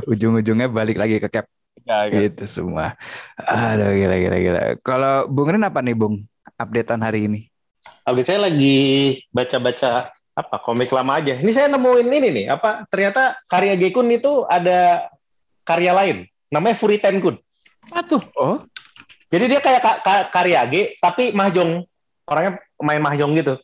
[0.04, 1.46] Ujung-ujungnya balik lagi ke cap
[1.82, 2.10] Kagak.
[2.30, 2.94] gitu semua.
[3.36, 4.60] Aduh, gila, gila, gila.
[4.80, 6.22] Kalau Bung Ren apa nih, Bung?
[6.54, 7.40] Updatean hari ini.
[8.06, 8.78] Update saya lagi
[9.30, 11.34] baca-baca apa komik lama aja.
[11.34, 15.10] Ini saya nemuin ini nih, apa ternyata karya Gekun itu ada
[15.62, 16.16] karya lain,
[16.48, 17.36] namanya Furiten Kun.
[17.90, 18.22] Apa tuh?
[18.34, 18.62] Oh,
[19.26, 21.82] Jadi dia kayak ka- ka- karya G tapi mahjong.
[22.22, 23.54] Orangnya main mahjong gitu.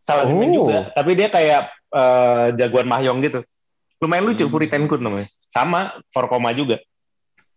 [0.00, 0.36] Salah Oh.
[0.38, 3.40] juga, tapi dia kayak eh, jagoan mahjong gitu.
[4.02, 4.52] Lumayan lucu Hmm.
[4.52, 5.28] Furiten Kun namanya.
[5.46, 6.82] Sama Forkoma juga.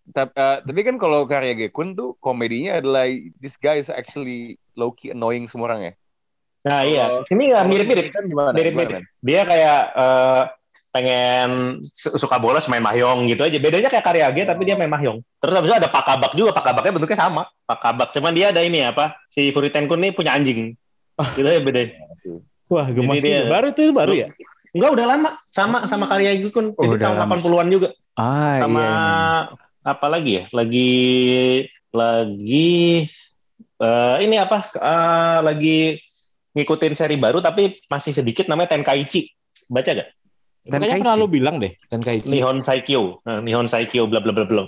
[0.08, 3.10] Tapi, eh, tapi kan kalau karya Gekun tuh komedinya adalah
[3.41, 5.93] this guy is actually low key annoying semua orang ya.
[6.63, 7.06] Nah, iya.
[7.28, 8.12] Ini mirip-mirip.
[8.12, 8.50] Furiten Gimana?
[8.56, 9.04] Mirip-mirip.
[9.19, 10.43] Dia kayak eh,
[10.95, 11.50] pengen
[11.91, 13.58] su- suka bolos main mahjong gitu aja.
[13.60, 15.19] Bedanya kayak karya G tapi dia main mahjong.
[15.43, 16.56] Terus habis itu ada Pak Kabak juga.
[16.56, 17.43] Pak Kabaknya bentuknya sama.
[17.67, 18.10] Pak Kabak.
[18.15, 19.19] Cuman dia ada ini apa?
[19.28, 20.71] Si Furiten Kun ini punya anjing.
[21.36, 21.82] Gitu ya beda.
[22.71, 23.47] Wah, gemas dia-.
[23.47, 24.28] Baru itu baru ya?
[24.77, 25.29] Enggak udah lama.
[25.49, 26.77] Sama sama karya Gekun.
[26.77, 27.33] Oh, Jadi udah tahun lama.
[27.41, 27.89] 80-an juga.
[28.17, 28.89] ah sama iya.
[28.89, 29.91] iya.
[29.93, 30.43] apa lagi ya?
[30.49, 30.93] Lagi
[31.93, 33.05] lagi
[33.81, 34.57] eh, ini apa?
[34.73, 35.77] Eh, lagi
[36.57, 39.29] ngikutin seri baru tapi masih sedikit namanya Tenkaichi.
[39.69, 40.09] Baca gak?
[40.67, 42.27] Dan Kayaknya pernah lu bilang deh, dan Kaichi.
[42.27, 43.23] Nihon Saikyo.
[43.23, 44.63] Nah, Nihon Saikyo bla bla bla bla.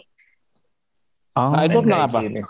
[1.36, 2.24] Oh, Nah, itu apa?
[2.24, 2.42] Tenkaichi ini.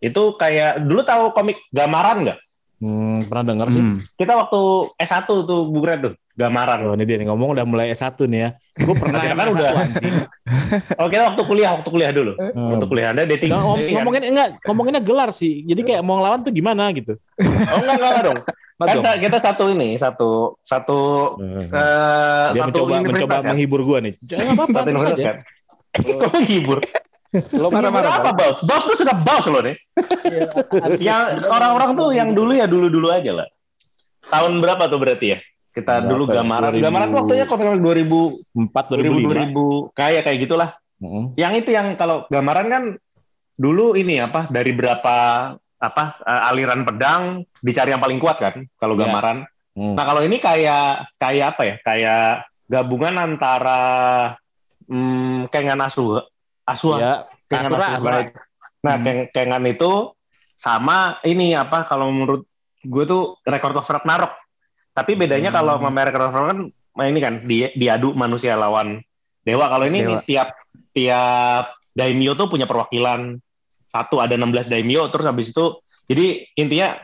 [0.00, 2.38] Itu kayak dulu tahu komik Gamaran nggak?
[2.84, 3.80] Hmm, pernah dengar sih.
[3.80, 3.96] hmm.
[4.12, 4.60] Kita waktu
[4.98, 6.84] S1 tuh Bu Gret tuh, Gamaran.
[6.84, 8.50] Oh, ini dia nih ngomong udah mulai S1 nih ya.
[8.76, 9.70] Gue pernah Kita yang kan S1 udah.
[10.94, 12.32] Oh, kita waktu kuliah, waktu kuliah dulu.
[12.34, 12.74] Hmm.
[12.74, 13.48] Waktu kuliah ada dating.
[13.48, 13.92] Nah, ngom- kan?
[13.96, 15.62] ngomongin enggak, ngomonginnya gelar sih.
[15.62, 17.16] Jadi kayak mau ngelawan tuh gimana gitu.
[17.38, 18.40] Oh, enggak, enggak, enggak dong.
[18.74, 19.16] Kan dong?
[19.22, 20.98] kita satu ini, satu satu
[21.38, 21.62] Hmm.
[21.64, 23.48] eh, Dia satu mencoba mencoba kan?
[23.48, 24.18] menghibur gua nih.
[24.20, 25.36] Enggak apa-apa, Satu universitas kan?
[25.94, 26.78] Kok menghibur?
[27.34, 28.12] Lo Menghibur marah-marah.
[28.20, 28.58] apa, Baus?
[28.62, 29.74] Baus tuh sudah Baus loh nih.
[30.98, 33.48] Yang orang-orang tuh yang dulu ya dulu-dulu aja lah.
[34.24, 35.38] Tahun berapa tuh berarti ya?
[35.70, 36.34] Kita Berapa dulu ya?
[36.40, 36.70] gambaran.
[36.78, 36.84] 2000.
[36.86, 39.90] Gambaran tuh waktunya komik-komik 2000 Empat 2000 2005.
[39.90, 40.70] 2000 kayak kayak gitulah.
[41.02, 41.24] Mm-mm.
[41.34, 42.82] Yang itu yang kalau gambaran kan
[43.54, 45.16] dulu ini apa dari berapa
[45.58, 47.22] apa eh, aliran pedang
[47.58, 49.02] dicari yang paling kuat kan kalau Iya.
[49.04, 49.36] gambaran.
[49.74, 49.94] Hmm.
[49.98, 51.74] Nah kalau ini kayak kayak apa ya?
[51.82, 52.26] Kayak
[52.64, 53.80] gabungan antara
[54.86, 56.22] hmm, kengan asu
[56.64, 57.12] asua Ya,
[57.46, 58.16] kengan Asura, Asura.
[58.20, 58.20] Asura.
[58.80, 59.04] Nah Hmm.
[59.04, 59.92] keng- kengan itu
[60.54, 62.44] sama ini apa kalau menurut
[62.80, 64.32] gue tuh Record of Ragnarok.
[64.92, 65.58] Tapi bedanya Hmm.
[65.58, 66.60] kalau sama Record of Ragnarok kan
[67.04, 69.02] ini kan di, diadu manusia lawan
[69.42, 69.66] dewa.
[69.66, 70.08] Kalau ini Dewa.
[70.08, 70.48] nih, tiap
[70.94, 73.38] tiap daimyo tuh punya perwakilan
[73.86, 76.98] satu ada 16 daimyo terus habis itu jadi intinya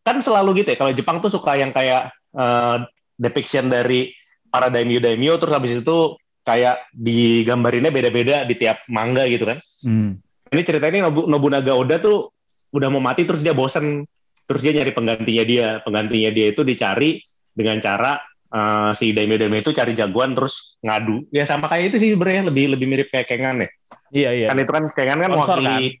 [0.00, 2.76] kan selalu gitu ya kalau Jepang tuh suka yang kayak eh,
[3.14, 4.14] depiction dari
[4.46, 6.14] para daimyo daimyo terus habis itu
[6.46, 9.58] kayak digambarinnya beda-beda di tiap manga gitu kan.
[9.82, 10.22] Hmm.
[10.46, 12.30] ini cerita ini Nobu- Nobunaga Oda tuh
[12.70, 14.06] udah mau mati terus dia bosen.
[14.46, 15.66] Terus dia nyari penggantinya dia.
[15.82, 17.18] Penggantinya dia itu dicari
[17.50, 21.26] dengan cara eh, si daimyo daimyo itu cari jagoan terus ngadu.
[21.34, 22.46] Ya sama kayak itu sih sebenarnya.
[22.46, 23.68] Lebih lebih mirip kayak Kengan ya.
[24.14, 24.46] Iya, iya.
[24.54, 25.98] kan itu kan Kengan kan Sponsor, mewakili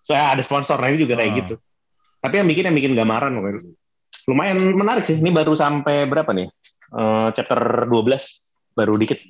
[0.00, 0.76] Soalnya ada sponsor.
[0.80, 1.38] Nah ini juga kayak Ah.
[1.44, 1.54] gitu.
[2.24, 3.36] Tapi yang bikin yang bikin gambaran
[4.24, 5.20] lumayan menarik sih.
[5.20, 6.48] Ini baru sampai berapa nih?
[6.88, 9.20] Eh, chapter 12 baru dikit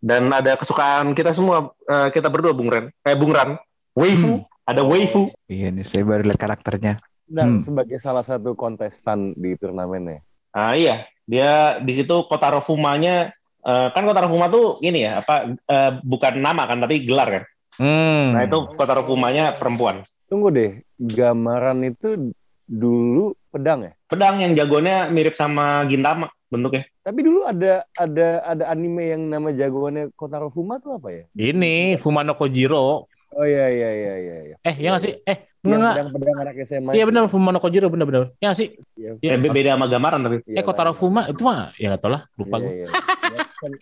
[0.00, 3.60] dan ada kesukaan kita semua eh, kita berdua Bung Ren eh Bung Ran
[3.92, 6.94] waifu ada waifu Iya nih, saya baru lihat karakternya.
[7.26, 7.62] Dan Hmm.
[7.66, 10.22] sebagai salah satu kontestan di turnamennya.
[10.50, 15.54] Ah iya, dia di situ Kotaro Fumanya eh, kan Kotaro Fuma tuh ini ya apa
[15.54, 17.44] eh, bukan nama kan tapi gelar kan.
[17.78, 18.34] Hmm.
[18.34, 20.02] Nah itu Kotaro Fumanya perempuan.
[20.26, 22.30] Tunggu deh, gambaran itu
[22.62, 23.92] dulu pedang ya?
[24.06, 26.82] Pedang yang jagoannya mirip sama Gintama bentuknya.
[27.00, 31.24] Tapi dulu ada ada ada anime yang nama jagoannya Kotaro Fuma tuh apa ya?
[31.32, 33.06] Ini Fumano Kojiro.
[33.30, 34.36] Oh iya iya iya iya.
[34.44, 34.56] iya.
[34.60, 35.14] Eh, ya nggak sih?
[35.22, 35.94] Eh, Yang enggak.
[35.94, 36.90] pedang-pedang anak SMA.
[36.92, 38.34] Iya benar Fumano Kojiro benar-benar.
[38.36, 38.68] Ya nggak sih?
[38.98, 39.10] Iya.
[39.22, 39.30] Iya.
[39.30, 40.36] Eh, be- beda sama gambaran tapi.
[40.44, 42.72] Iya, Eh, Kotaro Fuma itu mah ya nggak tahu lah, lupa Iya, gue.
[42.74, 42.86] iya.
[43.30, 43.72] Ya, kan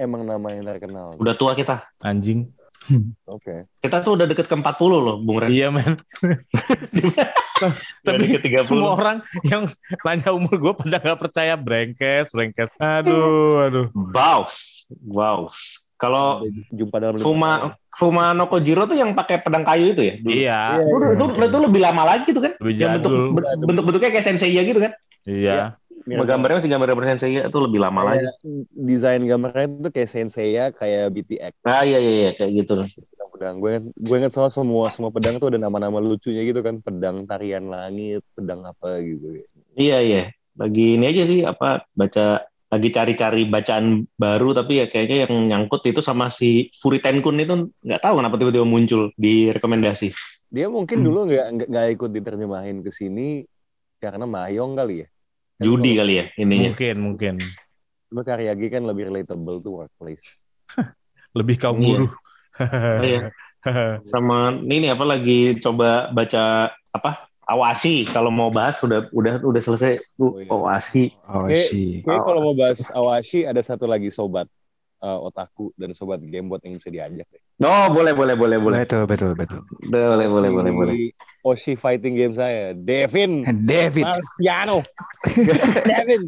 [0.00, 1.12] emang nama yang terkenal.
[1.16, 1.84] Udah tua kita.
[2.00, 2.48] Anjing.
[3.26, 3.66] Oke.
[3.76, 4.64] Kita tuh udah deket ke 40
[4.96, 5.50] loh, Bung Ren.
[5.52, 6.00] Iya, men.
[8.06, 8.68] Tapi 30.
[8.68, 9.16] semua orang
[9.46, 9.66] yang
[10.04, 12.72] nanya umur gue pada nggak percaya brengkes, brengkes.
[12.76, 13.86] Aduh, aduh.
[13.92, 14.86] Baus.
[15.00, 15.86] Baus.
[15.96, 17.72] Kalau jumpa dalam Fuma.
[17.88, 20.14] Fuma no Kojiro tuh yang pakai pedang kayu itu ya?
[20.20, 20.28] dulu?
[20.36, 20.60] Iya.
[20.76, 20.84] Iya,
[21.16, 22.52] Itu, itu, itu lebih lama lagi gitu kan?
[22.60, 23.12] Lebih Yang bentuk
[23.64, 24.92] bentuk bentuknya kayak Senseiya gitu kan?
[25.24, 25.80] Iya.
[26.06, 28.22] Gambarnya masih gambar gambar Senseiya itu lebih lama lagi.
[28.70, 32.86] desain gambarnya itu kayak Senseiya, kayak BTX Ah iya iya iya kayak gitu.
[33.34, 33.58] pedang.
[33.58, 37.66] Gue gue inget soal semua semua pedang tuh ada nama-nama lucunya gitu kan, pedang tarian
[37.66, 39.42] langit, pedang apa gitu.
[39.74, 40.22] Iya iya.
[40.56, 45.84] Lagi ini aja sih apa baca lagi cari-cari bacaan baru tapi ya kayaknya yang nyangkut
[45.84, 50.10] itu sama si Furiten Kun itu nggak tahu kenapa tiba-tiba muncul di rekomendasi.
[50.48, 51.06] Dia mungkin Hmm.
[51.10, 53.42] dulu nggak nggak- nggak ikut diterjemahin ke sini
[53.98, 55.08] karena Mayong kali ya.
[55.56, 56.72] Judi kali ya ininya.
[56.72, 57.34] Mungkin, mungkin.
[58.12, 60.24] Cuma Karyagi kan lebih relatable tuh workplace.
[61.38, 61.84] Lebih kaum Iya.
[61.84, 62.12] buruh.
[63.04, 63.20] Iya.
[64.12, 70.02] Sama ini apa lagi coba baca apa Awasi kalau mau bahas sudah udah udah selesai
[70.18, 70.50] Oh, iya.
[70.50, 71.14] Awasi.
[71.30, 72.02] Oh, Oke.
[72.02, 74.50] kalau mau bahas Awashi ada satu lagi sobat
[74.98, 77.26] eh, otaku dan sobat gamebot yang bisa diajak.
[77.28, 77.42] deh.
[77.64, 79.64] Oh boleh boleh boleh boleh Betul, betul, betul.
[79.88, 80.94] boleh boleh boleh boleh.
[81.40, 84.84] Oshi fighting game saya, Devin David, Marciano.
[85.88, 86.20] Devin.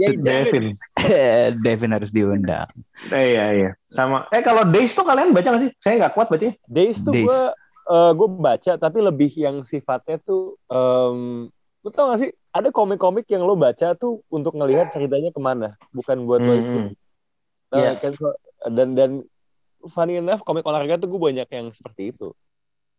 [0.00, 0.64] Yay, Devin.
[0.72, 1.52] Devin.
[1.64, 2.70] Devin harus diundang.
[3.12, 3.70] Eh, iya iya.
[3.92, 4.24] Sama.
[4.32, 5.72] Eh kalau Days tuh kalian baca nggak sih?
[5.82, 6.56] Saya nggak kuat bacanya.
[6.64, 7.28] Days tuh Days.
[7.28, 7.40] gue
[8.16, 11.52] gue baca tapi lebih yang sifatnya tuh em
[11.84, 15.76] lu tau gak sih ada komik-komik yang lo baca tuh untuk ngelihat ceritanya ke mana
[15.92, 16.90] bukan buat lo Hmm, itu hmm.
[17.74, 17.92] Nah, Iya.
[17.98, 18.38] kan so-
[18.70, 19.10] dan dan
[19.90, 22.30] funny enough komik olahraga tuh gue banyak yang seperti itu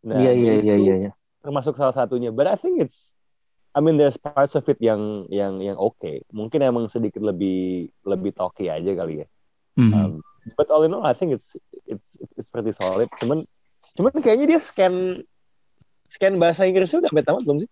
[0.04, 0.96] nah Iya iya iya tuh iya.
[1.02, 1.12] iya.
[1.42, 3.16] termasuk salah satunya but I think it's
[3.72, 5.98] I mean there's parts of it yang yang yang oke
[6.30, 9.28] mungkin emang sedikit lebih lebih talky aja kali ya
[9.76, 9.92] Mhm.
[9.92, 10.12] Um,
[10.56, 11.52] but all in all, I think it's
[11.84, 12.08] it's
[12.38, 13.12] it's pretty solid.
[13.20, 13.44] Cuman
[13.92, 15.20] cuman kayaknya dia scan
[16.08, 17.70] scan bahasa Inggrisnya udah sampai tamat belum sih?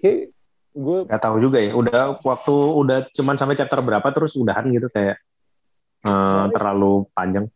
[0.00, 0.32] Kayak
[0.72, 1.76] gue Nggak tahu juga ya.
[1.76, 5.20] Udah waktu udah cuman sampai chapter berapa terus udahan gitu kayak
[6.06, 7.46] eh, Soalnya- terlalu panjang.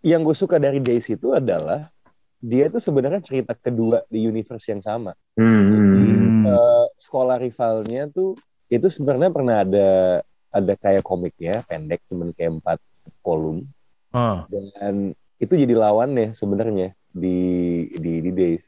[0.00, 1.92] yang gue suka dari Days itu adalah
[2.40, 5.12] dia tuh sebenarnya cerita kedua di universe yang sama.
[5.36, 5.68] Hmm.
[5.68, 6.44] Hmm.
[6.48, 8.32] Eh, sekolah rivalnya tuh
[8.66, 9.88] itu sebenarnya pernah ada
[10.48, 12.78] ada kayak komiknya pendek cuman kayak empat
[13.20, 13.66] kolom
[14.10, 14.42] Oh.
[14.48, 17.38] dan itu jadi lawannya sebenarnya di
[17.92, 18.64] di di Days.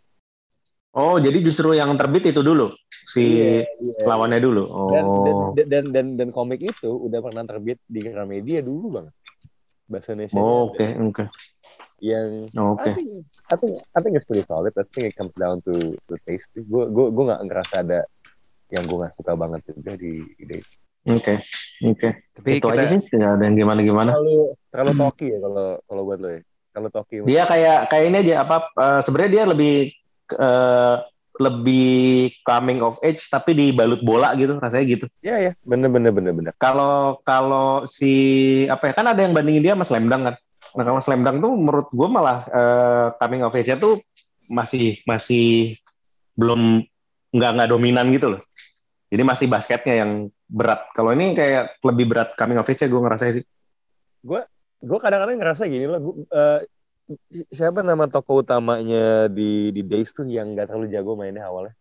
[0.92, 2.68] Oh jadi justru yang terbit itu dulu
[3.02, 4.05] si Iya, iya.
[4.05, 4.62] lawannya dulu.
[4.88, 5.24] dan, Oh.
[5.52, 9.14] dan, dan dan dan komik itu udah pernah terbit di Gramedia dulu banget
[9.85, 11.24] bahasa Indonesia Oh, Oke oke.
[11.98, 12.90] yang Oke.
[12.90, 13.09] I think
[13.46, 14.74] I think I think it's pretty solid.
[14.74, 16.44] I think it comes down to to taste.
[16.52, 18.00] Gue gue gue nggak ngerasa ada
[18.68, 20.61] yang gue nggak suka banget juga di ide.
[21.05, 21.40] Oke.
[21.83, 22.09] Oke.
[22.33, 23.00] Tapi Itu kita aja sih.
[23.09, 24.11] Nggak ada yang gimana-gimana.
[24.12, 26.40] Terlalu terlalu toki ya kalau kalau buat lo ya.
[26.72, 29.74] Kalau toki Dia kayak kayak ini aja apa eh, sebenarnya dia lebih
[30.37, 30.97] eh,
[31.40, 35.07] lebih coming of age tapi dibalut bola gitu rasanya gitu.
[35.25, 36.53] ya ya bener bener bener bener.
[36.61, 38.12] Kalau kalau si
[38.68, 40.37] apa ya kan ada yang bandingin dia sama Slam Dunk kan.
[40.77, 44.05] Nah kalau Slam Dunk tuh menurut gue malah eh, coming of age-nya tuh
[44.53, 45.81] masih masih
[46.37, 46.85] belum
[47.33, 48.42] nggak nggak dominan gitu loh.
[49.09, 50.85] Jadi masih basketnya yang berat.
[50.92, 53.45] Kalau ini kayak lebih berat coming of age-nya gue ngerasa sih.
[54.83, 56.01] Gue kadang-kadang ngerasa gini loh.
[56.01, 56.59] gua, eh,
[57.53, 61.75] siapa nama tokoh utamanya di di Days tuh yang nggak terlalu jago mainnya awalnya?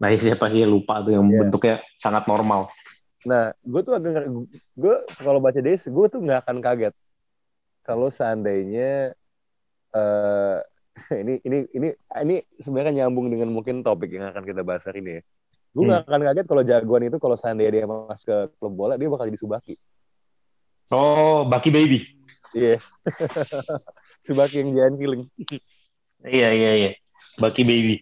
[0.00, 1.38] Nah ya siapa sih lupa tuh yang Iya.
[1.46, 2.72] bentuknya sangat normal.
[3.22, 4.26] Nah, gue tuh agak
[4.74, 6.94] gue kalau baca Days, gue tuh nggak akan kaget
[7.86, 9.14] kalau seandainya
[9.94, 10.58] eh
[11.22, 15.12] ini ini ini ini sebenarnya nyambung dengan mungkin topik yang akan kita bahas hari ini
[15.18, 15.22] ya.
[15.72, 19.08] Gue nggak akan kaget kalau jagoan itu kalau seandainya dia masuk ke klub bola dia
[19.08, 19.74] bakal jadi Subaki.
[20.92, 22.04] Oh, Bucky Baby.
[22.52, 22.76] Iya.
[24.22, 25.24] Subaki yang giant killing.
[26.22, 26.90] Iya iya iya.
[27.38, 27.96] Bucky Baby.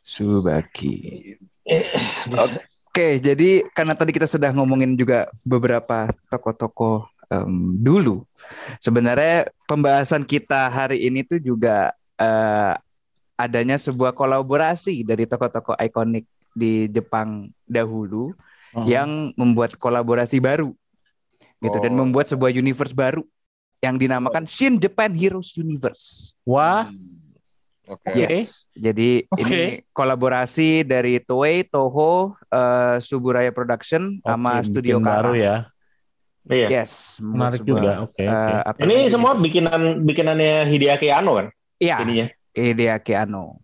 [0.00, 0.94] Subaki.
[2.88, 8.24] Oke, jadi karena tadi kita sudah ngomongin juga beberapa tokoh-tokoh em, dulu.
[8.80, 12.74] Sebenarnya pembahasan kita hari ini tuh juga eh,
[13.38, 18.34] adanya sebuah kolaborasi dari tokoh-tokoh ikonik di Jepang dahulu
[18.68, 18.84] Hmm.
[18.84, 20.76] yang membuat kolaborasi baru
[21.56, 22.04] gitu dan Oh.
[22.04, 23.24] membuat sebuah universe baru
[23.78, 26.34] yang dinamakan Shin Japan Heroes Universe.
[26.42, 26.90] Wah,
[27.88, 28.12] Oke.
[28.12, 28.68] Yes.
[28.76, 29.40] Jadi Oke.
[29.48, 29.60] ini
[29.96, 35.24] kolaborasi dari Toei, Toho, eh, Suburaya Production sama oke, Studio Kara.
[35.24, 35.56] baru ya.
[36.44, 36.68] Iya.
[36.68, 37.92] Yes, Menarik sebuah, juga.
[38.04, 38.52] Oke, eh, oke.
[38.68, 41.46] apa Ini namanya, semua bikinan bikinannya Hideaki Anno kan
[41.80, 42.26] Iya, ininya.
[42.52, 43.56] Hideaki Anno.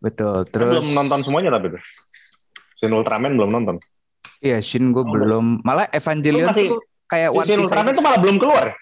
[0.00, 0.48] Betul.
[0.48, 1.82] Terus Terus belum nonton semuanya tapi tuh.
[2.80, 3.76] Shin Ultraman belum nonton.
[4.40, 5.60] Iya, Shin gue Oh, belum.
[5.60, 7.60] Malah Evangelion masih- tuh kayak Shin.
[7.60, 8.72] Ultraman tuh malah belum keluar.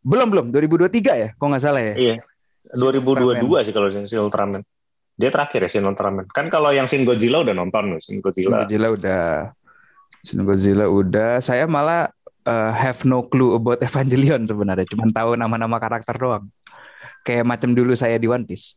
[0.00, 1.94] Belum belum 2023 ya, kok nggak salah ya.
[1.96, 2.14] Iya.
[2.76, 4.62] 2022 sih kalau Shin Ultraman.
[5.20, 6.24] Dia terakhir ya Shin Ultraman.
[6.32, 8.64] Kan kalau yang Shin Godzilla udah nonton loh, Shin Shin Godzilla.
[8.64, 9.26] Godzilla udah.
[10.24, 11.40] Shin Godzilla udah.
[11.44, 12.08] Saya malah
[12.46, 14.86] uh, have no clue about Evangelion sebenarnya.
[14.88, 16.48] Cuman tahu nama-nama karakter doang.
[17.20, 18.76] Kayak macam dulu saya di One Piece.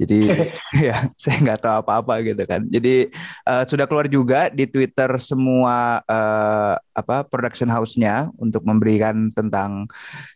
[0.00, 0.28] Jadi
[0.88, 2.64] ya saya nggak tahu apa-apa gitu kan.
[2.66, 3.12] Jadi
[3.46, 9.86] uh, sudah keluar juga di Twitter semua uh, apa production house-nya untuk memberikan tentang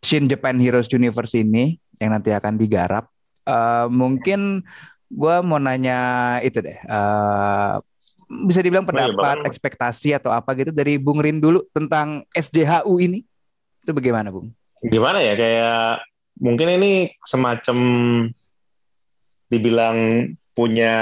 [0.04, 3.08] Shin Japan Heroes Universe ini yang nanti akan digarap.
[3.46, 4.66] Uh, mungkin
[5.06, 6.78] gue mau nanya itu deh.
[6.90, 7.78] uh,
[8.26, 12.98] bisa dibilang Oh pendapat, bahkan- ekspektasi atau apa gitu dari Bung Rin dulu tentang SJHU
[12.98, 13.22] ini.
[13.86, 14.50] Itu bagaimana, Bung?
[14.82, 16.02] Gimana ya kayak
[16.36, 17.78] mungkin ini semacam
[19.46, 19.96] dibilang
[20.52, 20.94] punya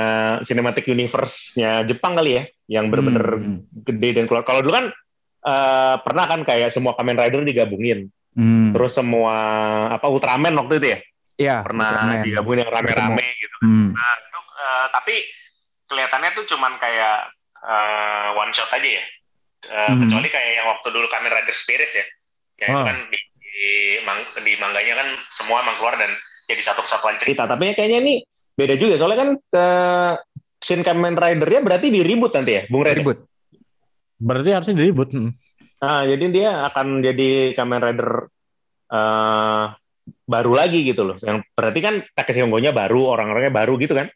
[0.43, 3.59] cinematic universe-nya Jepang kali ya, yang bener-bener Hmm.
[3.87, 4.43] gede dan keluar.
[4.43, 4.87] Kalau dulu kan
[5.45, 8.73] eh, pernah kan kayak semua Kamen Rider digabungin, Hmm.
[8.73, 9.37] terus semua
[9.93, 10.99] apa Ultraman waktu itu ya
[11.37, 12.25] ya, pernah Ultraman.
[12.25, 13.57] digabungin yang rame-rame gitu.
[13.61, 13.93] Hmm.
[13.93, 15.15] Nah, itu, eh, tapi
[15.85, 17.29] kelihatannya tuh cuman kayak
[17.61, 19.05] eh, one shot aja ya.
[19.65, 20.01] Eh, Mhm.
[20.05, 22.07] Kecuali kayak yang waktu dulu Kamen Rider Spirit ya.
[22.61, 22.85] Yang itu Oh.
[22.85, 23.19] kan di,
[23.55, 23.71] di,
[24.03, 26.11] mang- di mangganya kan semua emang keluar dan
[26.45, 27.47] jadi satu kesatuan cerita.
[27.47, 28.15] Tapi ya kayaknya ini
[28.53, 28.99] beda juga.
[28.99, 30.13] Soalnya kan eh,
[30.59, 32.99] Shin Kamen Rider-nya berarti di reboot nanti ya, Bung Red?
[32.99, 32.99] ya?
[33.01, 33.19] Ribut.
[34.19, 35.09] Berarti harusnya diribut.
[35.15, 38.11] Nah, jadi dia akan jadi Kamen Rider
[38.91, 39.65] eh,
[40.25, 41.17] baru lagi gitu loh.
[41.21, 44.09] Yang berarti kan Takeshi Hongo-nya baru, orang-orangnya baru gitu kan?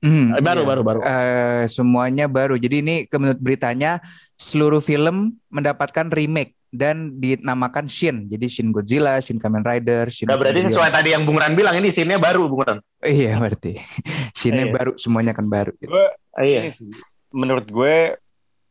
[0.00, 0.68] Hmm, Eh, baru, iya.
[0.68, 1.00] baru, baru.
[1.04, 2.56] Eh, semuanya baru.
[2.56, 4.00] Jadi ini ke- menurut beritanya
[4.40, 8.30] seluruh film mendapatkan remake dan dinamakan Shin.
[8.30, 10.30] Jadi Shin Godzilla, Shin Kamen Rider, Shin.
[10.30, 10.70] Nah, berarti Evangelion.
[10.70, 12.78] sesuai tadi yang Bung Ran bilang ini scene-nya baru, Bung Ran.
[13.02, 13.78] Iya berarti.
[14.38, 14.74] Shinnya Iya.
[14.74, 15.74] baru, semuanya kan baru.
[15.76, 15.90] gitu.
[15.90, 16.70] Gue Ah, iya.
[16.70, 16.86] sih,
[17.30, 18.14] menurut gue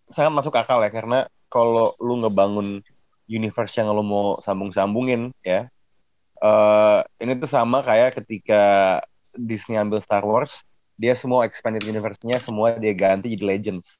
[0.09, 2.79] sangat masuk akal ya karena kalau lu ngebangun
[3.27, 5.69] universe yang lu mau sambung-sambungin ya
[6.39, 8.63] eh ini tuh sama kayak ketika
[9.35, 10.63] Disney ambil Star Wars
[10.95, 13.99] dia semua expanded universe-nya semua dia ganti jadi Legends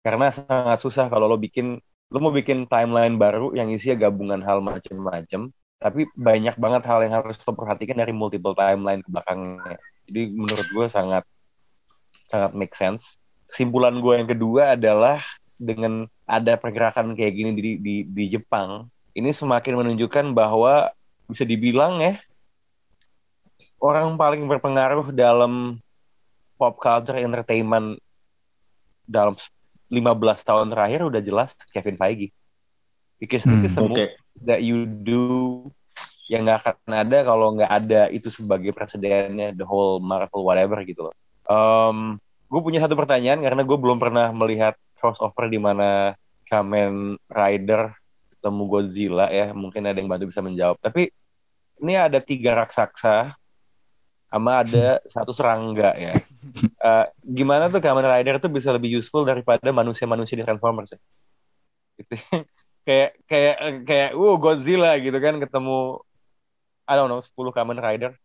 [0.00, 1.82] karena sangat susah kalau lo bikin
[2.12, 5.50] lo mau bikin timeline baru yang isinya gabungan hal macem-macem
[5.84, 9.76] tapi banyak banget hal yang harus lo perhatikan dari multiple timeline ke belakangnya.
[10.08, 11.24] Jadi menurut gue sangat
[12.32, 13.20] sangat make sense.
[13.52, 15.20] Kesimpulan gue yang kedua adalah
[15.60, 20.90] dengan ada pergerakan kayak gini di, di, di Jepang, ini semakin menunjukkan bahwa
[21.28, 22.16] bisa dibilang ya,
[23.78, 25.78] orang paling berpengaruh dalam
[26.56, 28.00] pop culture entertainment
[29.04, 29.36] dalam
[29.94, 32.34] 15 tahun terakhir udah jelas Kevin Feige.
[33.22, 34.04] Because this Hmm, is a Oke.
[34.04, 34.10] move
[34.44, 35.70] that you do
[36.28, 41.08] yang nggak akan ada kalau nggak ada itu sebagai presidennya the whole Marvel whatever gitu
[41.10, 41.14] loh.
[41.46, 42.16] Um,
[42.48, 46.16] gue punya satu pertanyaan karena gue belum pernah melihat crossover di mana
[46.48, 47.92] Kamen Rider
[48.36, 51.08] ketemu Godzilla ya mungkin ada yang bantu bisa menjawab tapi
[51.80, 53.34] ini ada tiga raksasa
[54.34, 56.14] sama ada satu serangga ya.
[56.82, 61.00] Uh, gimana tuh Kamen Rider tuh bisa lebih useful daripada manusia-manusia di Transformers ya?
[62.02, 62.18] Gitu.
[62.86, 63.56] kayak kayak
[63.86, 66.02] kayak uh Godzilla gitu kan ketemu
[66.84, 68.18] I don't know 10 Kamen Rider.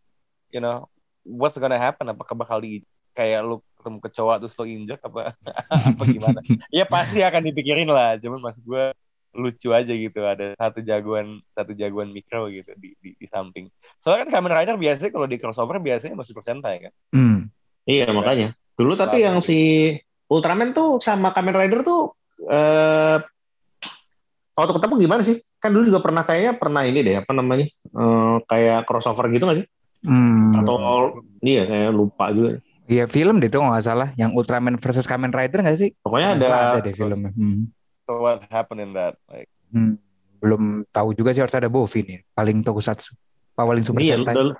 [0.50, 0.90] You know,
[1.22, 2.10] what's gonna happen?
[2.10, 2.82] Apakah bakal di
[3.14, 5.32] kayak lu ketemu kecoa terus lo injek apa
[5.94, 6.42] apa gimana?
[6.68, 8.18] ya pasti akan dipikirin lah.
[8.18, 8.90] Cuman maksud gue
[9.30, 13.70] lucu aja gitu ada satu jagoan satu jagoan mikro gitu di, di, di samping
[14.02, 17.38] soalnya kan Kamen Rider biasanya kalau di crossover biasanya masih persentai kan hmm.
[17.86, 19.94] iya makanya dulu tapi yang si
[20.30, 22.14] Ultraman tuh sama Kamen Rider tuh
[22.50, 23.18] eh
[24.58, 28.36] waktu ketemu gimana sih kan dulu juga pernah kayaknya pernah ini deh apa namanya eh,
[28.50, 29.68] kayak crossover gitu gak sih
[30.00, 30.56] Hmm.
[30.56, 35.30] atau iya kayak lupa juga Iya film deh tuh nggak salah, yang Ultraman versus Kamen
[35.30, 35.94] Rider nggak sih?
[36.02, 37.30] pokoknya ada ada deh filmnya.
[37.38, 37.70] Hmm.
[38.10, 39.46] So what happened in that like?
[39.70, 39.94] Hmm.
[40.42, 43.14] Belum tahu juga sih harus ada Bovi nih, paling tokusatsu,
[43.54, 44.34] paling super iya sentai.
[44.34, 44.58] dulu-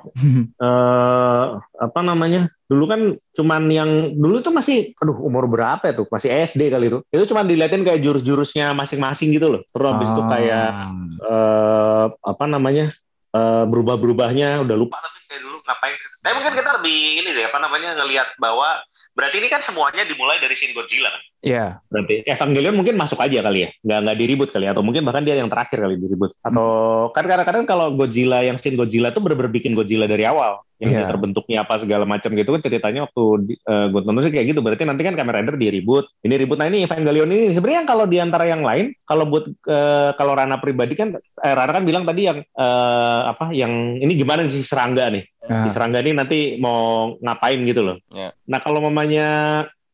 [0.58, 2.48] eh apa namanya?
[2.64, 3.00] Dulu kan
[3.36, 6.08] cuman yang dulu tuh masih aduh umur berapa ya tuh?
[6.08, 9.62] Masih SD kali itu itu cuman diliatin kayak jurus-jurusnya masing-masing gitu loh.
[9.68, 10.90] Terus habis itu kayak Ah.
[11.20, 12.96] eh apa namanya?
[13.30, 14.98] Eh berubah-berubahnya udah lupa.
[14.98, 15.94] Tapi kayak dulu ngapain.
[16.20, 18.82] Tapi mungkin kita lebih ini sih apa namanya ngelihat bahwa
[19.14, 21.22] berarti ini kan semuanya dimulai dari Shin Godzilla kan?
[21.40, 21.80] Iya.
[21.88, 23.68] berarti Evangelion mungkin masuk aja kali ya?
[23.80, 24.76] Nggak nggak diribut kali ya.
[24.76, 26.68] atau mungkin bahkan dia yang terakhir kali diribut atau
[27.16, 30.60] kan kadang-kadang kalau Godzilla yang Shin Godzilla tuh bener-bener bikin Godzilla dari awal.
[30.80, 31.08] Yang Iya.
[31.12, 34.60] terbentuknya apa segala macam gitu kan ceritanya waktu di, eh, gue tonton sih kayak gitu.
[34.64, 37.52] Berarti nanti kan Kamen Rider di ribut ini ribut nah ini Evangelion ini.
[37.52, 41.76] Sebenarnya kalau di antara yang lain kalau buat eh, kalau Rana pribadi kan eh, Rana
[41.76, 46.04] kan bilang tadi yang eh, apa yang ini gimana sih serangga nih Nah, si serangga
[46.04, 47.96] ini nanti mau ngapain gitu loh.
[48.12, 48.36] Ya.
[48.44, 49.26] Nah kalau mamanya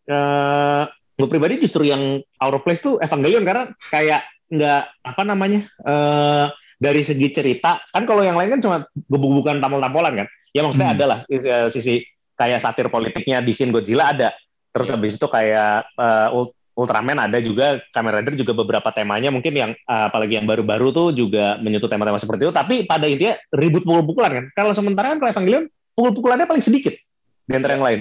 [0.06, 0.82] eh
[1.16, 6.46] gue pribadi justru yang out of place tuh Evangelion karena kayak nggak apa namanya eh
[6.76, 8.76] dari segi cerita kan kalau yang lain kan cuma
[9.06, 10.28] gebuk-gebukan tampol-tampolan kan.
[10.50, 10.96] Ya maksudnya Hmm.
[10.98, 11.94] ada lah sisi, sisi
[12.34, 14.32] kayak satir politiknya di Shin Godzilla ada.
[14.72, 19.56] Terus habis itu kayak eh, Ul- Ultraman ada juga, Kamen Rider juga beberapa temanya mungkin
[19.56, 22.52] yang eh, apalagi yang baru-baru tuh juga menyentuh tema-tema seperti itu.
[22.52, 24.44] Tapi pada intinya ribut pukul-pukulan kan.
[24.52, 25.64] Kalau sementara kan kalau Evangelion
[25.96, 26.92] pukul-pukulannya paling sedikit
[27.48, 28.00] di antara yang lain.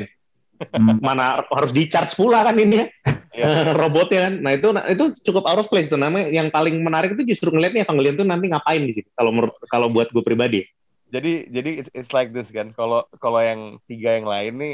[0.60, 1.00] hmm.
[1.00, 2.88] Mana harus di charge pula kan ini ya
[3.36, 3.76] Iya.
[3.82, 4.34] robotnya kan.
[4.40, 6.32] Nah itu itu cukup out of place itu namanya.
[6.32, 9.10] Yang paling menarik itu justru ngeliatnya Evangelion tuh nanti ngapain di sini.
[9.12, 10.64] Kalau menurut kalau buat gue pribadi.
[11.06, 14.74] jadi jadi it's, it's like this kan kalau kalau yang tiga yang lain nih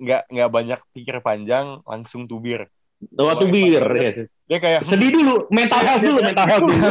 [0.00, 2.70] nggak nggak banyak pikir panjang langsung tubir
[3.14, 3.82] Oh, Kalau tubir.
[3.82, 6.88] Evangelion- dia kayak Sedih dulu, mental health dulu, mental health dulu.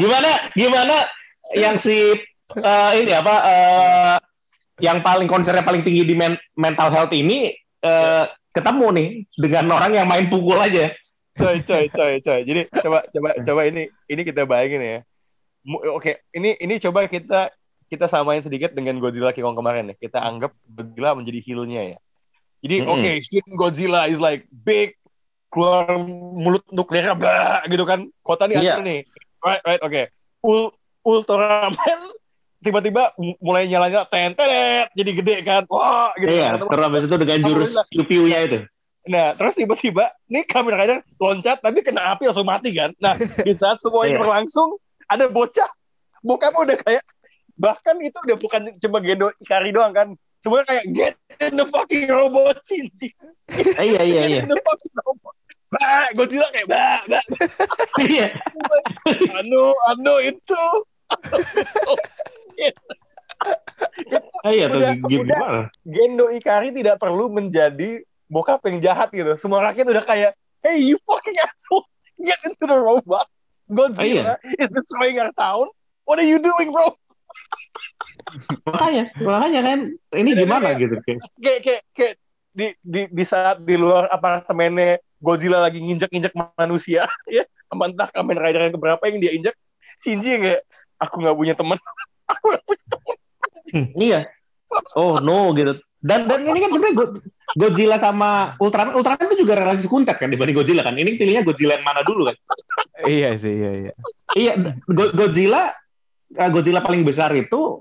[0.00, 0.96] gimana gimana
[1.52, 2.12] yang si
[2.54, 4.16] eh, ini apa eh,
[4.82, 9.92] yang paling konsernya paling tinggi di men- mental health ini eh, ketemu nih dengan orang
[9.94, 10.90] yang main pukul aja.
[11.34, 14.98] coy coy coy coy jadi coba coba coba ini ini kita bayangin ya
[15.90, 17.50] oke ini ini coba kita
[17.90, 21.98] kita samain sedikit dengan Godzilla King Kong kemarin ya kita anggap Godzilla menjadi healnya ya
[22.64, 22.92] jadi Mm-mm.
[22.96, 24.96] oke Shin Godzilla is like big
[25.52, 25.86] keluar
[26.34, 28.80] mulut nuklir blah, gitu kan kota Iya.
[28.80, 29.00] hancur nih
[29.38, 30.02] right right oke
[30.42, 30.72] Ul
[31.04, 32.00] Ultraman
[32.58, 36.64] tiba-tiba mulai nyala-nyala tentet jadi gede kan wah gitu Iya, kan.
[36.64, 38.58] terus habis itu dengan jurus piu-piunya itu.
[39.04, 42.96] Nah, terus tiba-tiba nih Kamen Rider loncat tapi kena api langsung mati kan.
[42.96, 44.20] Nah, di saat semua ini Iya.
[44.24, 44.80] berlangsung
[45.12, 45.68] ada bocah
[46.24, 47.04] bokap udah kayak
[47.54, 50.08] bahkan itu udah bukan cuma Gendo Ikari doang kan.
[50.44, 53.16] Semuanya kayak get in the fucking robot Shinji.
[53.48, 54.40] Eh, iya iya iya.
[54.44, 55.34] Get in the fucking robot.
[55.72, 57.24] Bah, Godzilla kayak bah, bah.
[58.04, 58.28] Iya.
[59.40, 60.64] Anu, anu itu.
[64.44, 65.72] Ah, Iya tuh gimana?
[65.82, 69.40] Gendo Ikari tidak perlu menjadi bokap yang jahat gitu.
[69.40, 71.88] Semua rakyat udah kayak, hey you fucking asshole,
[72.20, 73.24] get into the robot.
[73.72, 75.72] Godzilla is destroying our town.
[76.04, 76.92] What are you doing, bro?
[78.64, 79.78] Makanya, makanya kan
[80.14, 81.20] ini Jadi gimana kayak- gitu kayak.
[81.36, 82.14] Kayak kayak kayak
[82.54, 88.36] di di di saat di luar apartemennya Godzilla lagi nginjek-injek manusia, ya, sama entah Kamen
[88.36, 89.54] Rider yang keberapa yang dia injek,
[89.98, 90.62] Shinji yang kayak
[90.96, 91.78] aku nggak punya teman,
[92.32, 93.14] aku nggak punya teman.
[93.72, 94.20] Hmm, iya.
[94.94, 95.74] Oh no gitu.
[95.98, 97.16] Dan dan ini kan sebenarnya Go-
[97.56, 100.92] Godzilla sama Ultraman, Ultraman itu juga relatif kuntet kan dibanding Godzilla kan.
[100.92, 102.36] Ini pilihnya Godzilla yang mana dulu kan?
[103.08, 103.92] iya sih, iya iya.
[104.36, 104.52] Iya,
[104.84, 105.72] Go- Godzilla
[106.30, 107.80] eh, Godzilla paling besar itu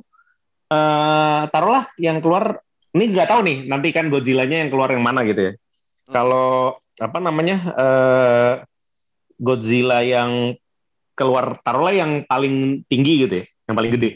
[0.74, 2.66] eh taruhlah yang keluar
[2.98, 5.54] ini nggak tahu nih nanti kan Godzilla-nya yang keluar yang mana gitu ya.
[6.10, 8.54] Kalau apa namanya eh
[9.38, 10.58] Godzilla yang
[11.14, 14.10] keluar taruhlah yang paling tinggi gitu ya, yang paling gede.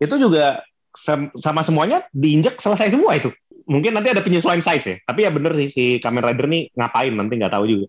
[0.00, 0.64] Itu juga
[0.96, 3.28] sam- sama semuanya diinjek selesai semua itu.
[3.68, 4.96] Mungkin nanti ada penyesuaian size ya.
[5.04, 7.86] Tapi ya bener sih si Kamen Rider nih ngapain nanti nggak tahu juga.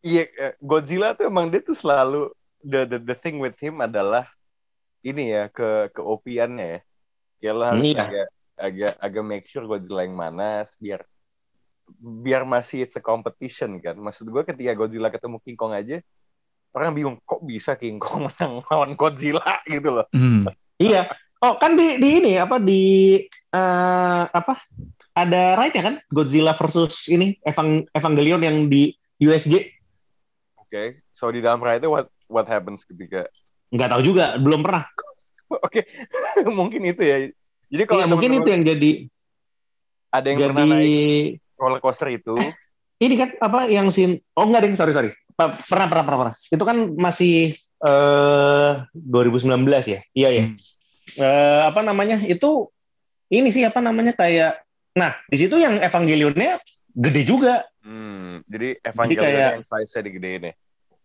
[0.00, 2.32] Iya, eh, Godzilla tuh emang dia tuh selalu
[2.64, 4.24] the the, the thing with him adalah
[5.00, 6.80] ini ya ke ke OP-annya ya.
[7.40, 8.04] Ya lo harus Iya.
[8.04, 8.28] agak
[8.60, 11.08] agak agak make sure Godzilla yang mana biar
[11.96, 13.96] biar masih it's a competition kan.
[13.96, 15.98] Maksud gue ketika Godzilla ketemu King Kong aja
[16.70, 20.06] orang bingung kok bisa King Kong menang lawan Godzilla gitu loh.
[20.12, 20.46] Hmm.
[20.76, 21.08] Iya.
[21.40, 24.60] Oh kan di, di ini apa di eh, apa
[25.16, 29.72] ada right ya kan Godzilla versus ini Evang Evangelion yang di USJ
[30.60, 31.00] Oke.
[31.10, 33.26] So di dalam ride itu what what happens ketika
[33.70, 34.84] nggak tahu juga belum pernah.
[35.50, 35.86] Oke.
[36.58, 37.16] mungkin itu ya.
[37.70, 38.90] Jadi kalau Iya mungkin itu yang jadi
[40.10, 42.34] ada yang pernah jadi naik roller coaster itu
[42.98, 46.64] ini kan apa yang sin oh enggak deh sorry sorry pernah pernah pernah pernah itu
[46.66, 49.46] kan masih eh 2019
[49.86, 50.58] ya iya ya Hmm.
[51.10, 52.70] Eh, apa namanya itu
[53.30, 54.62] ini sih apa namanya kayak
[54.94, 56.58] nah di situ yang Evangelionnya
[56.90, 60.54] gede juga Hmm, jadi Evangelion kayak- yang size-nya digedein ya.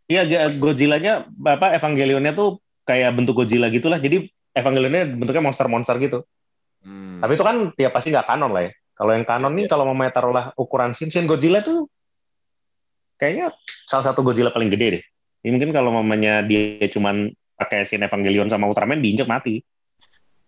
[0.06, 6.22] Iya Godzilla-nya apa Evangelionnya tuh kayak bentuk Godzilla gitulah jadi Evangelionnya bentuknya monster-monster gitu
[6.86, 7.18] Hmm.
[7.18, 9.98] tapi itu kan ya pasti nggak kanon lah ya kalau yang kanon nih kalau mau
[10.06, 11.90] taruhlah ukuran Shin Shin Godzilla tuh
[13.18, 13.58] kayaknya
[13.90, 15.04] salah satu Godzilla paling gede deh.
[15.46, 19.64] Ini mungkin kalau mamanya dia cuman pakai Shin Evangelion sama Ultraman diinjek mati.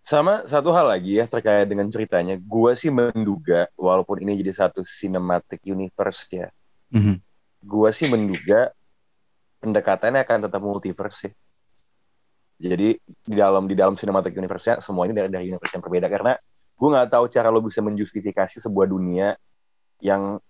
[0.08, 4.80] sama satu hal lagi ya terkait dengan ceritanya, gua sih menduga walaupun ini jadi satu
[4.80, 6.48] cinematic universe ya,
[6.88, 7.20] Mhm.
[7.68, 8.72] gua sih menduga
[9.58, 11.32] pendekatannya akan tetap multiverse ya.
[12.58, 16.34] Jadi di dalam di dalam cinematic universe-nya semua ini dari, dari universe yang berbeda karena
[16.74, 19.38] gua nggak tahu cara lo bisa menjustifikasi sebuah dunia
[20.02, 20.42] yang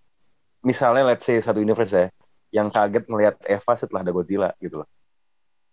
[0.65, 2.09] misalnya let's say satu universe ya
[2.49, 4.89] yang kaget melihat Eva setelah ada Godzilla gitu loh.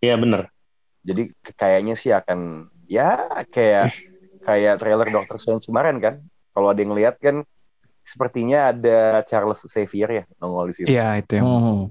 [0.04, 0.52] Iya bener.
[1.00, 3.96] Jadi kayaknya sih akan ya kayak
[4.44, 6.20] kayak trailer Doctor Strange kemarin kan.
[6.52, 7.44] Kalau ada yang lihat kan
[8.06, 11.82] sepertinya ada Charles Xavier ya nongol di situ Iya itu yang Hmm.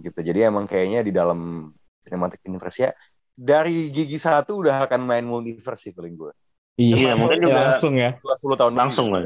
[0.00, 0.18] Gitu.
[0.20, 1.70] Jadi emang kayaknya di dalam
[2.06, 2.90] cinematic universe ya
[3.36, 6.32] dari gigi satu udah akan main multiverse sih paling gue.
[6.76, 8.16] Iya, mungkin juga- langsung ya.
[8.20, 9.24] Setelah 10 tahun Langsung lah.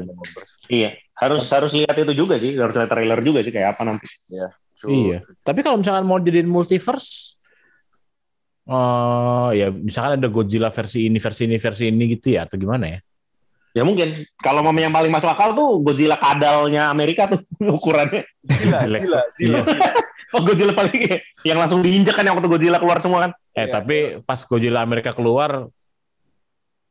[0.71, 4.07] Iya, harus harus lihat itu juga sih, harus lihat trailer juga sih kayak apa nanti.
[4.79, 4.91] True.
[4.91, 5.17] Iya.
[5.43, 7.39] Tapi kalau misalkan mau jadiin multiverse,
[8.67, 12.87] eh ya misalkan ada Godzilla versi ini, versi ini, versi ini gitu ya, atau gimana
[12.87, 12.99] ya?
[13.71, 14.11] Ya mungkin
[14.43, 17.39] kalau mau yang paling masuk akal tuh Godzilla kadalnya Amerika tuh
[17.79, 18.23] ukurannya.
[18.43, 19.61] Gila, gila, gila.
[20.35, 23.31] Oh Godzilla paling yang langsung diinjek kan yang waktu Godzilla keluar semua kan.
[23.51, 23.71] Eh Iya.
[23.71, 25.67] tapi pas Godzilla Amerika keluar,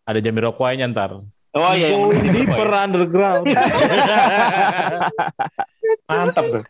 [0.05, 1.25] ada Jamiroquai-nya ntar.
[1.51, 3.43] Oh iya, Go yang deeper underground.
[6.07, 6.63] mantap tuh.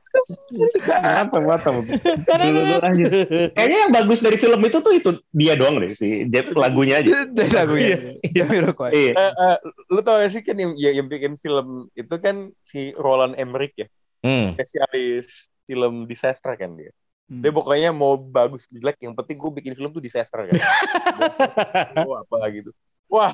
[1.04, 1.74] mantap, mantap.
[1.76, 3.06] Dulu dulu aja.
[3.52, 7.12] Kayaknya yang bagus dari film itu tuh itu dia doang deh si Jeff lagunya aja.
[7.36, 8.92] Dari lagunya Jamiroquai.
[8.92, 9.12] Iya.
[9.12, 9.56] Eh, eh,
[9.90, 13.76] lu tau gak sih kan yang, ya, yang bikin film itu kan si Roland Emmerich
[13.76, 13.88] ya,
[14.20, 14.52] Hmm.
[14.52, 16.90] spesialis film disaster kan dia.
[17.30, 17.46] Hmm.
[17.46, 20.58] Dia pokoknya mau bagus jelek, yang penting gue bikin film tuh disaster kan.
[22.10, 22.74] Wah, apa gitu.
[23.06, 23.30] Wah,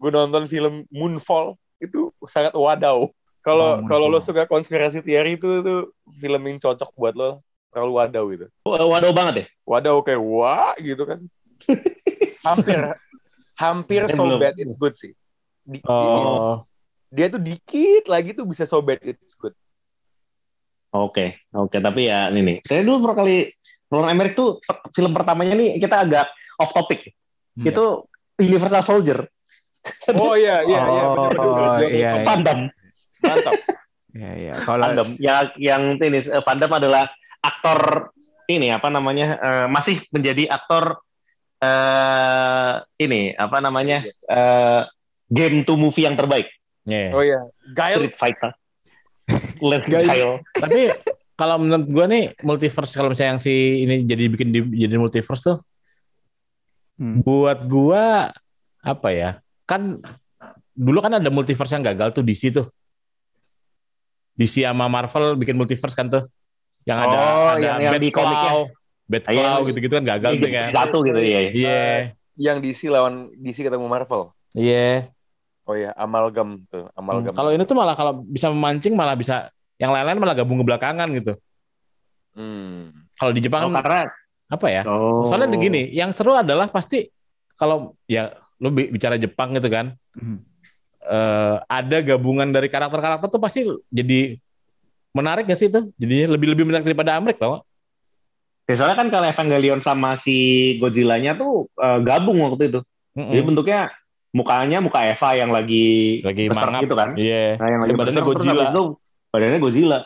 [0.00, 3.04] gue nonton film Moonfall itu sangat wadaw.
[3.44, 7.92] Kalau Oh, kalau lo suka konspirasi teori itu tuh film yang cocok buat lo terlalu
[8.00, 8.46] wadaw gitu.
[8.64, 9.46] Waduh banget ya.
[9.68, 11.20] Wadaw kayak wah gitu kan.
[12.40, 12.76] hampir
[13.60, 15.12] hampir so bad it's good sih.
[15.68, 16.64] Di- Oh,
[17.12, 19.52] Dia tuh dikit lagi tuh bisa so bad it's good.
[20.94, 21.76] Oke, oke.
[21.82, 22.56] Tapi ya ini nih.
[22.62, 23.50] Saya dulu pertama kali
[23.90, 26.30] Roland Emmerich tuh per- film pertamanya nih kita agak
[26.62, 27.10] off topic.
[27.58, 27.66] Hmm.
[27.66, 28.06] Itu
[28.38, 29.26] Universal Soldier.
[30.14, 31.02] Oh iya iya iya.
[31.12, 31.90] Oh, bener, bener.
[31.92, 32.24] iya, iya.
[32.24, 33.54] Mantap.
[34.14, 34.52] Iya, iya.
[34.62, 35.18] Kalau Damme.
[35.18, 37.04] Yang yang ini eh, Van Damme adalah
[37.42, 38.10] aktor
[38.46, 41.02] ini apa namanya eh, masih menjadi aktor
[41.64, 44.82] eh ini apa namanya eh
[45.32, 46.46] game to movie yang terbaik
[46.84, 47.10] yeah.
[47.10, 47.40] Oh iya.
[47.72, 48.50] Guile Street Fighter.
[49.60, 49.88] Let's.
[49.88, 50.44] Guile.
[50.52, 50.92] Tapi
[51.34, 55.42] kalau menurut gua nih multiverse kalau misalnya yang si ini jadi bikin di, jadi multiverse
[55.42, 55.58] tuh
[56.94, 57.26] Hmm.
[57.26, 58.30] buat gua
[58.78, 59.30] apa ya?
[59.66, 59.98] Kan
[60.70, 62.70] dulu kan ada multiverse yang gagal tuh DC tuh.
[64.34, 66.22] DC sama Marvel bikin multiverse kan tuh.
[66.84, 68.50] Yang ada Oh, ada yang- yang di komiknya.
[69.04, 70.68] Ah, Claw gitu-gitu kan gagal tuh kan.
[70.70, 71.40] Satu gitu ya.
[71.50, 71.82] Iya.
[72.34, 74.34] yang DC lawan DC ketemu Marvel.
[74.54, 75.13] Iya.
[75.64, 77.32] Oh iya, amalgam tuh, Hmm, amalgam.
[77.32, 79.48] Kalau ini tuh malah kalau bisa memancing malah bisa
[79.80, 81.32] yang lain-lain malah gabung ke belakangan gitu.
[82.36, 82.92] Hmm.
[83.16, 84.02] Kalau di Oh, Jepang kan karena
[84.52, 84.82] apa ya?
[84.84, 85.24] oh.
[85.24, 87.08] Soalnya begini, yang seru adalah pasti
[87.56, 90.44] kalau ya lu bi- bicara Jepang gitu kan, Hmm.
[91.00, 94.36] eh, ada gabungan dari karakter-karakter tuh pasti jadi
[95.16, 95.80] menarik gak sih itu?
[95.96, 97.56] Jadi lebih lebih menarik daripada Amerika tau?
[98.68, 102.80] Ya, soalnya kan kalau Evangelion sama si Godzilla-nya tuh eh, gabung waktu itu.
[103.16, 103.32] Mm-mm.
[103.32, 103.80] Jadi bentuknya
[104.34, 107.08] mukanya muka Eva yang lagi, lagi besar mangap gitu kan.
[107.14, 107.54] Iya.
[107.56, 108.64] Nah, yang lagi badannya besar, Godzilla.
[108.66, 108.82] itu
[109.30, 109.98] badannya Godzilla.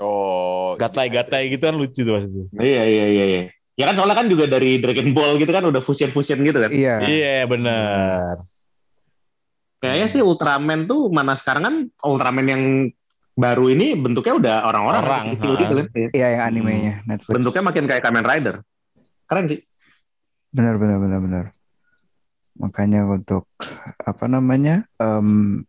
[0.00, 2.44] Oh, Gatai-gatai gitu kan lucu tuh maksudnya.
[2.56, 3.42] Iya iya iya iya.
[3.76, 6.72] Ya kan soalnya kan juga dari Dragon Ball gitu kan udah fusion-fusion gitu kan.
[6.72, 7.04] Iya.
[7.04, 8.40] Iya benar.
[9.84, 12.62] Kayaknya sih Ultraman tuh mana sekarang kan Ultraman yang
[13.32, 15.60] baru ini bentuknya udah orang-orang Orang, kecil ha.
[15.60, 15.86] gitu kan.
[15.92, 16.08] Iya.
[16.16, 17.32] Iya yang animenya Netflix.
[17.36, 18.56] Bentuknya makin kayak Kamen Rider.
[19.28, 19.60] Keren sih.
[20.52, 21.44] Benar benar benar benar.
[22.62, 23.44] Makanya untuk
[24.06, 24.86] apa namanya?
[24.96, 25.60] em,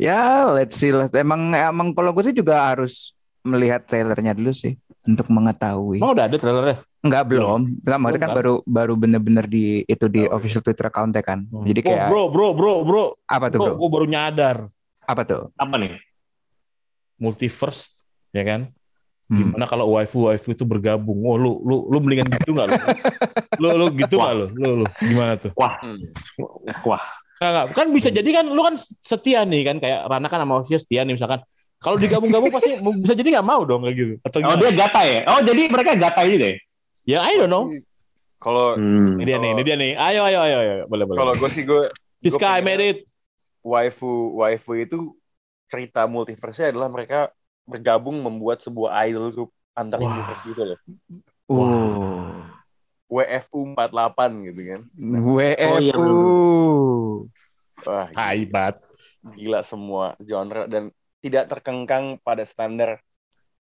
[0.00, 1.12] ya let's see lah.
[1.12, 3.12] Emang emang kalau gue sih juga harus
[3.44, 4.74] melihat trailernya dulu sih
[5.04, 6.00] untuk mengetahui.
[6.00, 6.76] Emang udah ada trailernya?
[6.98, 7.60] Enggak belum.
[7.84, 11.44] Enggak maksudnya kan baru baru bener-bener di itu di Oh, official Twitter account kan.
[11.46, 11.68] Hmm.
[11.68, 13.04] Jadi Oh, kayak bro, bro, bro, bro.
[13.28, 13.78] apa tuh Bro, bro?
[13.78, 14.56] gue baru nyadar.
[15.04, 15.42] Apa tuh?
[15.54, 16.00] Apa nih?
[17.18, 17.92] Multiverse,
[18.32, 18.60] ya kan?
[19.28, 19.52] Hmm.
[19.52, 21.20] Gimana kalau waifu waifu itu bergabung?
[21.20, 22.76] Oh, lu lu lu mendingan gitu nggak lu?
[23.60, 24.46] lu lu gitu nggak lu?
[24.52, 25.52] Lu lu gimana tuh?
[25.52, 26.00] Wah, Hmm.
[26.82, 27.04] wah.
[27.38, 27.66] Nggak.
[27.70, 31.04] kan bisa jadi kan lu kan setia nih kan kayak Rana kan sama Osia setia
[31.04, 31.44] nih misalkan.
[31.78, 34.12] Kalau digabung-gabung pasti bisa jadi nggak mau dong kayak gitu.
[34.20, 34.58] Atau Oh gimana?
[34.58, 35.20] dia gatai ya?
[35.28, 36.56] Oh jadi mereka gatai juga ya?
[37.06, 37.70] Ya I don't know.
[38.38, 39.92] Kalau Ini dia nih, ini dia nih.
[39.94, 40.74] Ayo ayo ayo ayo.
[40.86, 41.18] Boleh boleh.
[41.18, 41.86] kalau gue sih gue
[42.18, 42.98] I pengen- made it.
[43.60, 45.14] waifu waifu itu
[45.66, 47.28] cerita multiverse adalah mereka
[47.68, 50.08] bergabung membuat sebuah idol group antar Wah.
[50.16, 50.78] universe gitu loh.
[51.48, 52.48] Uh.
[53.08, 54.80] WFU 48 gitu kan.
[55.00, 55.64] WFU.
[55.64, 55.94] Oh, iya,
[57.88, 58.74] Wah, gila, Hebat.
[59.32, 60.92] gila semua genre dan
[61.24, 63.00] tidak terkengkang pada standar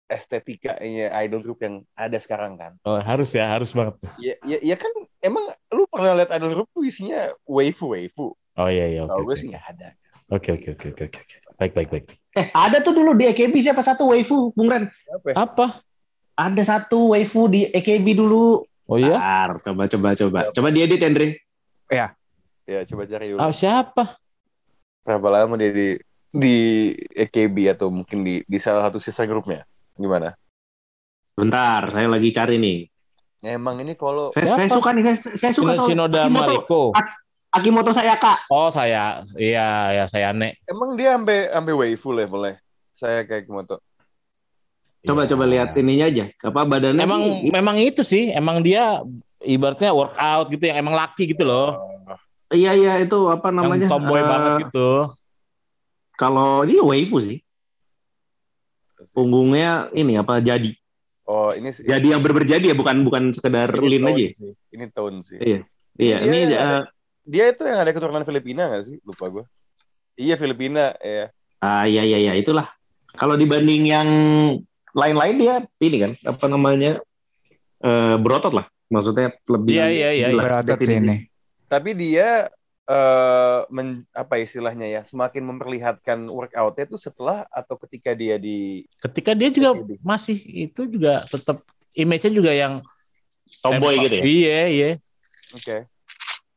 [0.06, 2.72] estetikanya idol group yang ada sekarang kan.
[2.86, 3.98] Oh, harus ya, harus banget.
[4.16, 8.32] Ya, ya, ya kan emang lu pernah lihat idol group tuh isinya waifu waifu.
[8.56, 9.02] Oh iya iya.
[9.04, 9.40] Kalau gue oke.
[9.42, 9.88] sih nggak ada.
[10.32, 11.36] Oke oke oke oke oke.
[11.56, 12.06] Baik baik baik.
[12.36, 14.92] Eh ada tuh dulu di AKB siapa satu waifu, Bung Ren?
[15.08, 15.26] Apa?
[15.32, 15.34] ya?
[15.40, 15.66] Apa?
[16.36, 18.60] Ada satu waifu di AKB dulu.
[18.86, 19.16] Oh iya?
[19.16, 20.38] Bentar, coba coba coba.
[20.52, 21.40] Coba diedit Andre.
[21.88, 22.12] Ya
[22.84, 23.40] coba cari dulu.
[23.40, 24.20] Ah, siapa?
[25.06, 25.88] Berapa lama dia di
[26.28, 26.56] di
[27.16, 29.64] AKB atau mungkin di di salah satu sister grupnya?
[29.96, 30.36] Gimana?
[31.36, 32.78] Bentar, saya lagi cari nih.
[33.44, 34.56] Ya, emang ini kalau Saya, Siapa?
[34.58, 36.26] saya suka nih, saya, saya suka Shinoda
[37.56, 37.90] Akimoto.
[37.90, 38.32] Akimoto Sayaka.
[38.48, 40.60] Oh saya, iya ya saya nek.
[40.66, 42.60] emang dia sampai sampai waifu levelnya.
[42.92, 43.80] Saya kayak Kimoto.
[45.02, 45.30] Coba Iya.
[45.32, 46.24] coba lihat ininya aja.
[46.42, 47.00] Apa badannya?
[47.00, 47.50] Emang sih?
[47.50, 49.00] memang itu sih, emang dia
[49.38, 51.78] ibaratnya workout gitu yang emang laki gitu loh.
[52.48, 53.86] Iya iya itu apa namanya?
[53.86, 54.90] Yang tomboy eh, banget gitu.
[56.16, 57.38] Kalau dia waifu sih.
[59.12, 60.72] Punggungnya ini apa jadi?
[61.26, 61.82] Oh, ini sih.
[61.82, 64.26] Jadi yang berberjadi ya, bukan bukan sekedar ini lin aja.
[64.30, 64.52] sih.
[64.70, 65.38] Ini tone sih.
[65.42, 65.60] Iya.
[65.96, 66.82] Iya, Dia ini ada- eh,
[67.26, 68.96] Dia itu yang ada keturunan Filipina nggak sih?
[69.02, 69.44] Lupa gue.
[70.16, 71.28] Iya Filipina, ya.
[71.60, 72.70] ah iya iya iya itulah.
[73.18, 74.08] Kalau dibanding yang
[74.94, 77.02] lain-lain dia ini kan apa namanya?
[77.82, 78.70] eh berotot lah.
[78.88, 81.26] Maksudnya lebih Iya, iya, iya, Berotot sih ini.
[81.66, 82.46] Tapi dia
[82.86, 85.02] eh men, apa istilahnya ya?
[85.02, 91.20] Semakin memperlihatkan workoutnya itu setelah atau ketika dia di Ketika dia juga masih itu juga
[91.26, 92.78] tetap image-nya juga yang
[93.60, 94.24] Tomboy gitu ya.
[94.24, 94.90] Iya iya.
[95.52, 95.95] Oke.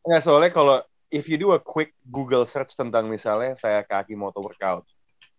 [0.10, 0.82] Nggak, soalnya kalau
[1.14, 4.90] if you do a quick Google search tentang misalnya saya ke Akimoto workout,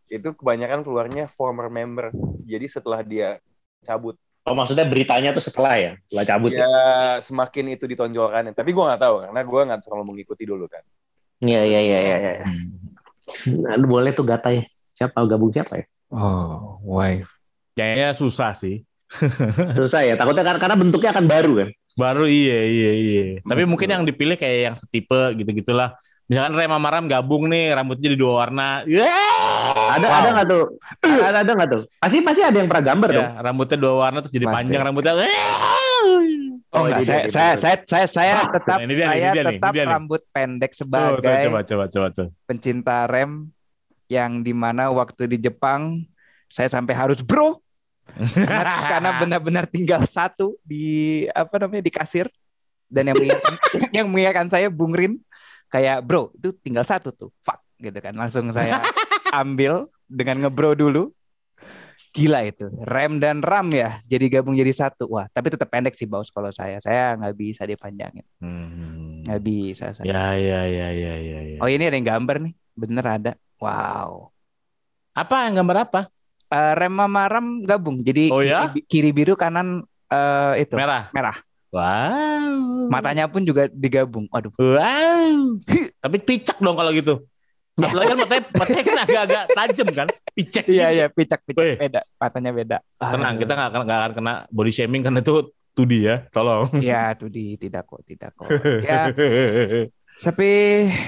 [0.06, 2.14] itu kebanyakan keluarnya former member.
[2.46, 3.42] Jadi setelah dia
[3.82, 4.14] cabut,
[4.48, 6.64] Oh maksudnya beritanya tuh setelah ya, setelah cabut ya.
[6.64, 6.74] ya
[7.20, 8.56] semakin itu ditonjolkan.
[8.56, 10.80] Tapi gue nggak tahu karena gue nggak terlalu mengikuti dulu kan.
[11.44, 12.16] Iya iya iya iya.
[12.18, 12.46] iya.
[13.60, 14.64] Nah, boleh tuh gatai.
[14.96, 15.86] Siapa gabung siapa ya?
[16.12, 17.36] Oh, wife.
[17.76, 18.84] Kayaknya susah sih.
[19.78, 20.14] Susah ya.
[20.14, 21.68] Takutnya karena, karena bentuknya akan baru kan.
[22.00, 23.22] Baru iya iya iya.
[23.44, 23.70] Tapi Betul.
[23.70, 25.92] mungkin yang dipilih kayak yang setipe gitu-gitulah.
[26.24, 28.86] Misalkan Rem sama Ram gabung nih, rambutnya jadi dua warna.
[28.86, 29.02] Ya.
[29.98, 30.64] Ada ada nggak tuh?
[31.02, 31.82] Ada ada nggak tuh?
[31.98, 33.26] Pasti pasti ada yang pernah gambar dong.
[33.26, 34.56] Ya, rambutnya dua warna terus jadi Pasti.
[34.56, 35.12] panjang rambutnya.
[36.70, 39.18] Oh, enggak, ini saya, dia, saya, saya, saya, saya tetap, Nah, ini dia nih, saya
[39.18, 39.90] ini dia nih, tetap ini dia nih.
[39.90, 42.26] rambut pendek Tuh, tuh, sebagai coba coba coba tuh.
[42.46, 43.30] pencinta rem
[44.06, 46.06] yang di mana waktu di Jepang
[46.46, 47.58] saya sampai harus bro
[48.34, 52.26] karena, karena benar-benar tinggal satu di apa namanya di kasir.
[52.90, 53.54] Dan yang mengingatkan
[53.96, 55.22] yang mengingatkan saya Bung Rin
[55.70, 58.14] kayak bro itu tinggal satu tuh fuck gitu kan.
[58.18, 58.82] Langsung saya
[59.30, 61.14] ambil dengan ngebro dulu.
[62.10, 65.06] Gila itu rem dan ram ya jadi gabung jadi satu.
[65.06, 66.82] Wah tapi tetap pendek sih bos kalau saya.
[66.82, 68.26] Saya nggak bisa dipanjangin.
[68.42, 69.22] Hmm.
[69.22, 70.10] nggak bisa saya.
[70.10, 71.58] Ya ya ya ya ya ya.
[71.62, 72.54] oh ini ada yang gambar nih.
[72.74, 73.32] Bener ada.
[73.62, 74.34] Wow.
[75.14, 76.00] Apa yang gambar apa?
[76.50, 78.60] Eh, rem sama ram gabung jadi Oh, kiri, ya?
[78.84, 81.06] kiri biru kanan eh, itu Merah.
[81.14, 81.38] merah
[81.70, 82.90] Wow.
[82.90, 85.62] matanya pun juga digabung waduh Wow.
[85.96, 87.22] Tapi picak dong kalau gitu.
[87.78, 90.06] Satu lagi kan matanya, matanya kan agak-agak tajam kan.
[90.34, 90.64] Picek.
[90.66, 91.76] Iya iya picak picak Weh.
[91.78, 92.76] beda matanya beda.
[92.98, 93.40] Tenang, Aduh.
[93.40, 95.34] kita nggak akan, nggak akan kena body shaming kan itu
[95.72, 96.16] 2D ya.
[96.28, 96.66] Tolong.
[96.82, 98.50] Ya tuh di tidak kok tidak kok.
[98.84, 99.14] Ya
[100.20, 100.48] tapi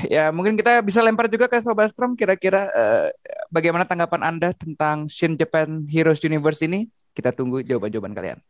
[0.08, 3.08] ya mungkin kita bisa lempar juga ke Sobat Strom kira-kira eh,
[3.52, 6.88] bagaimana tanggapan Anda tentang Shin Japan Heroes Universe ini?
[7.12, 8.40] Kita tunggu jawaban-jawaban kalian.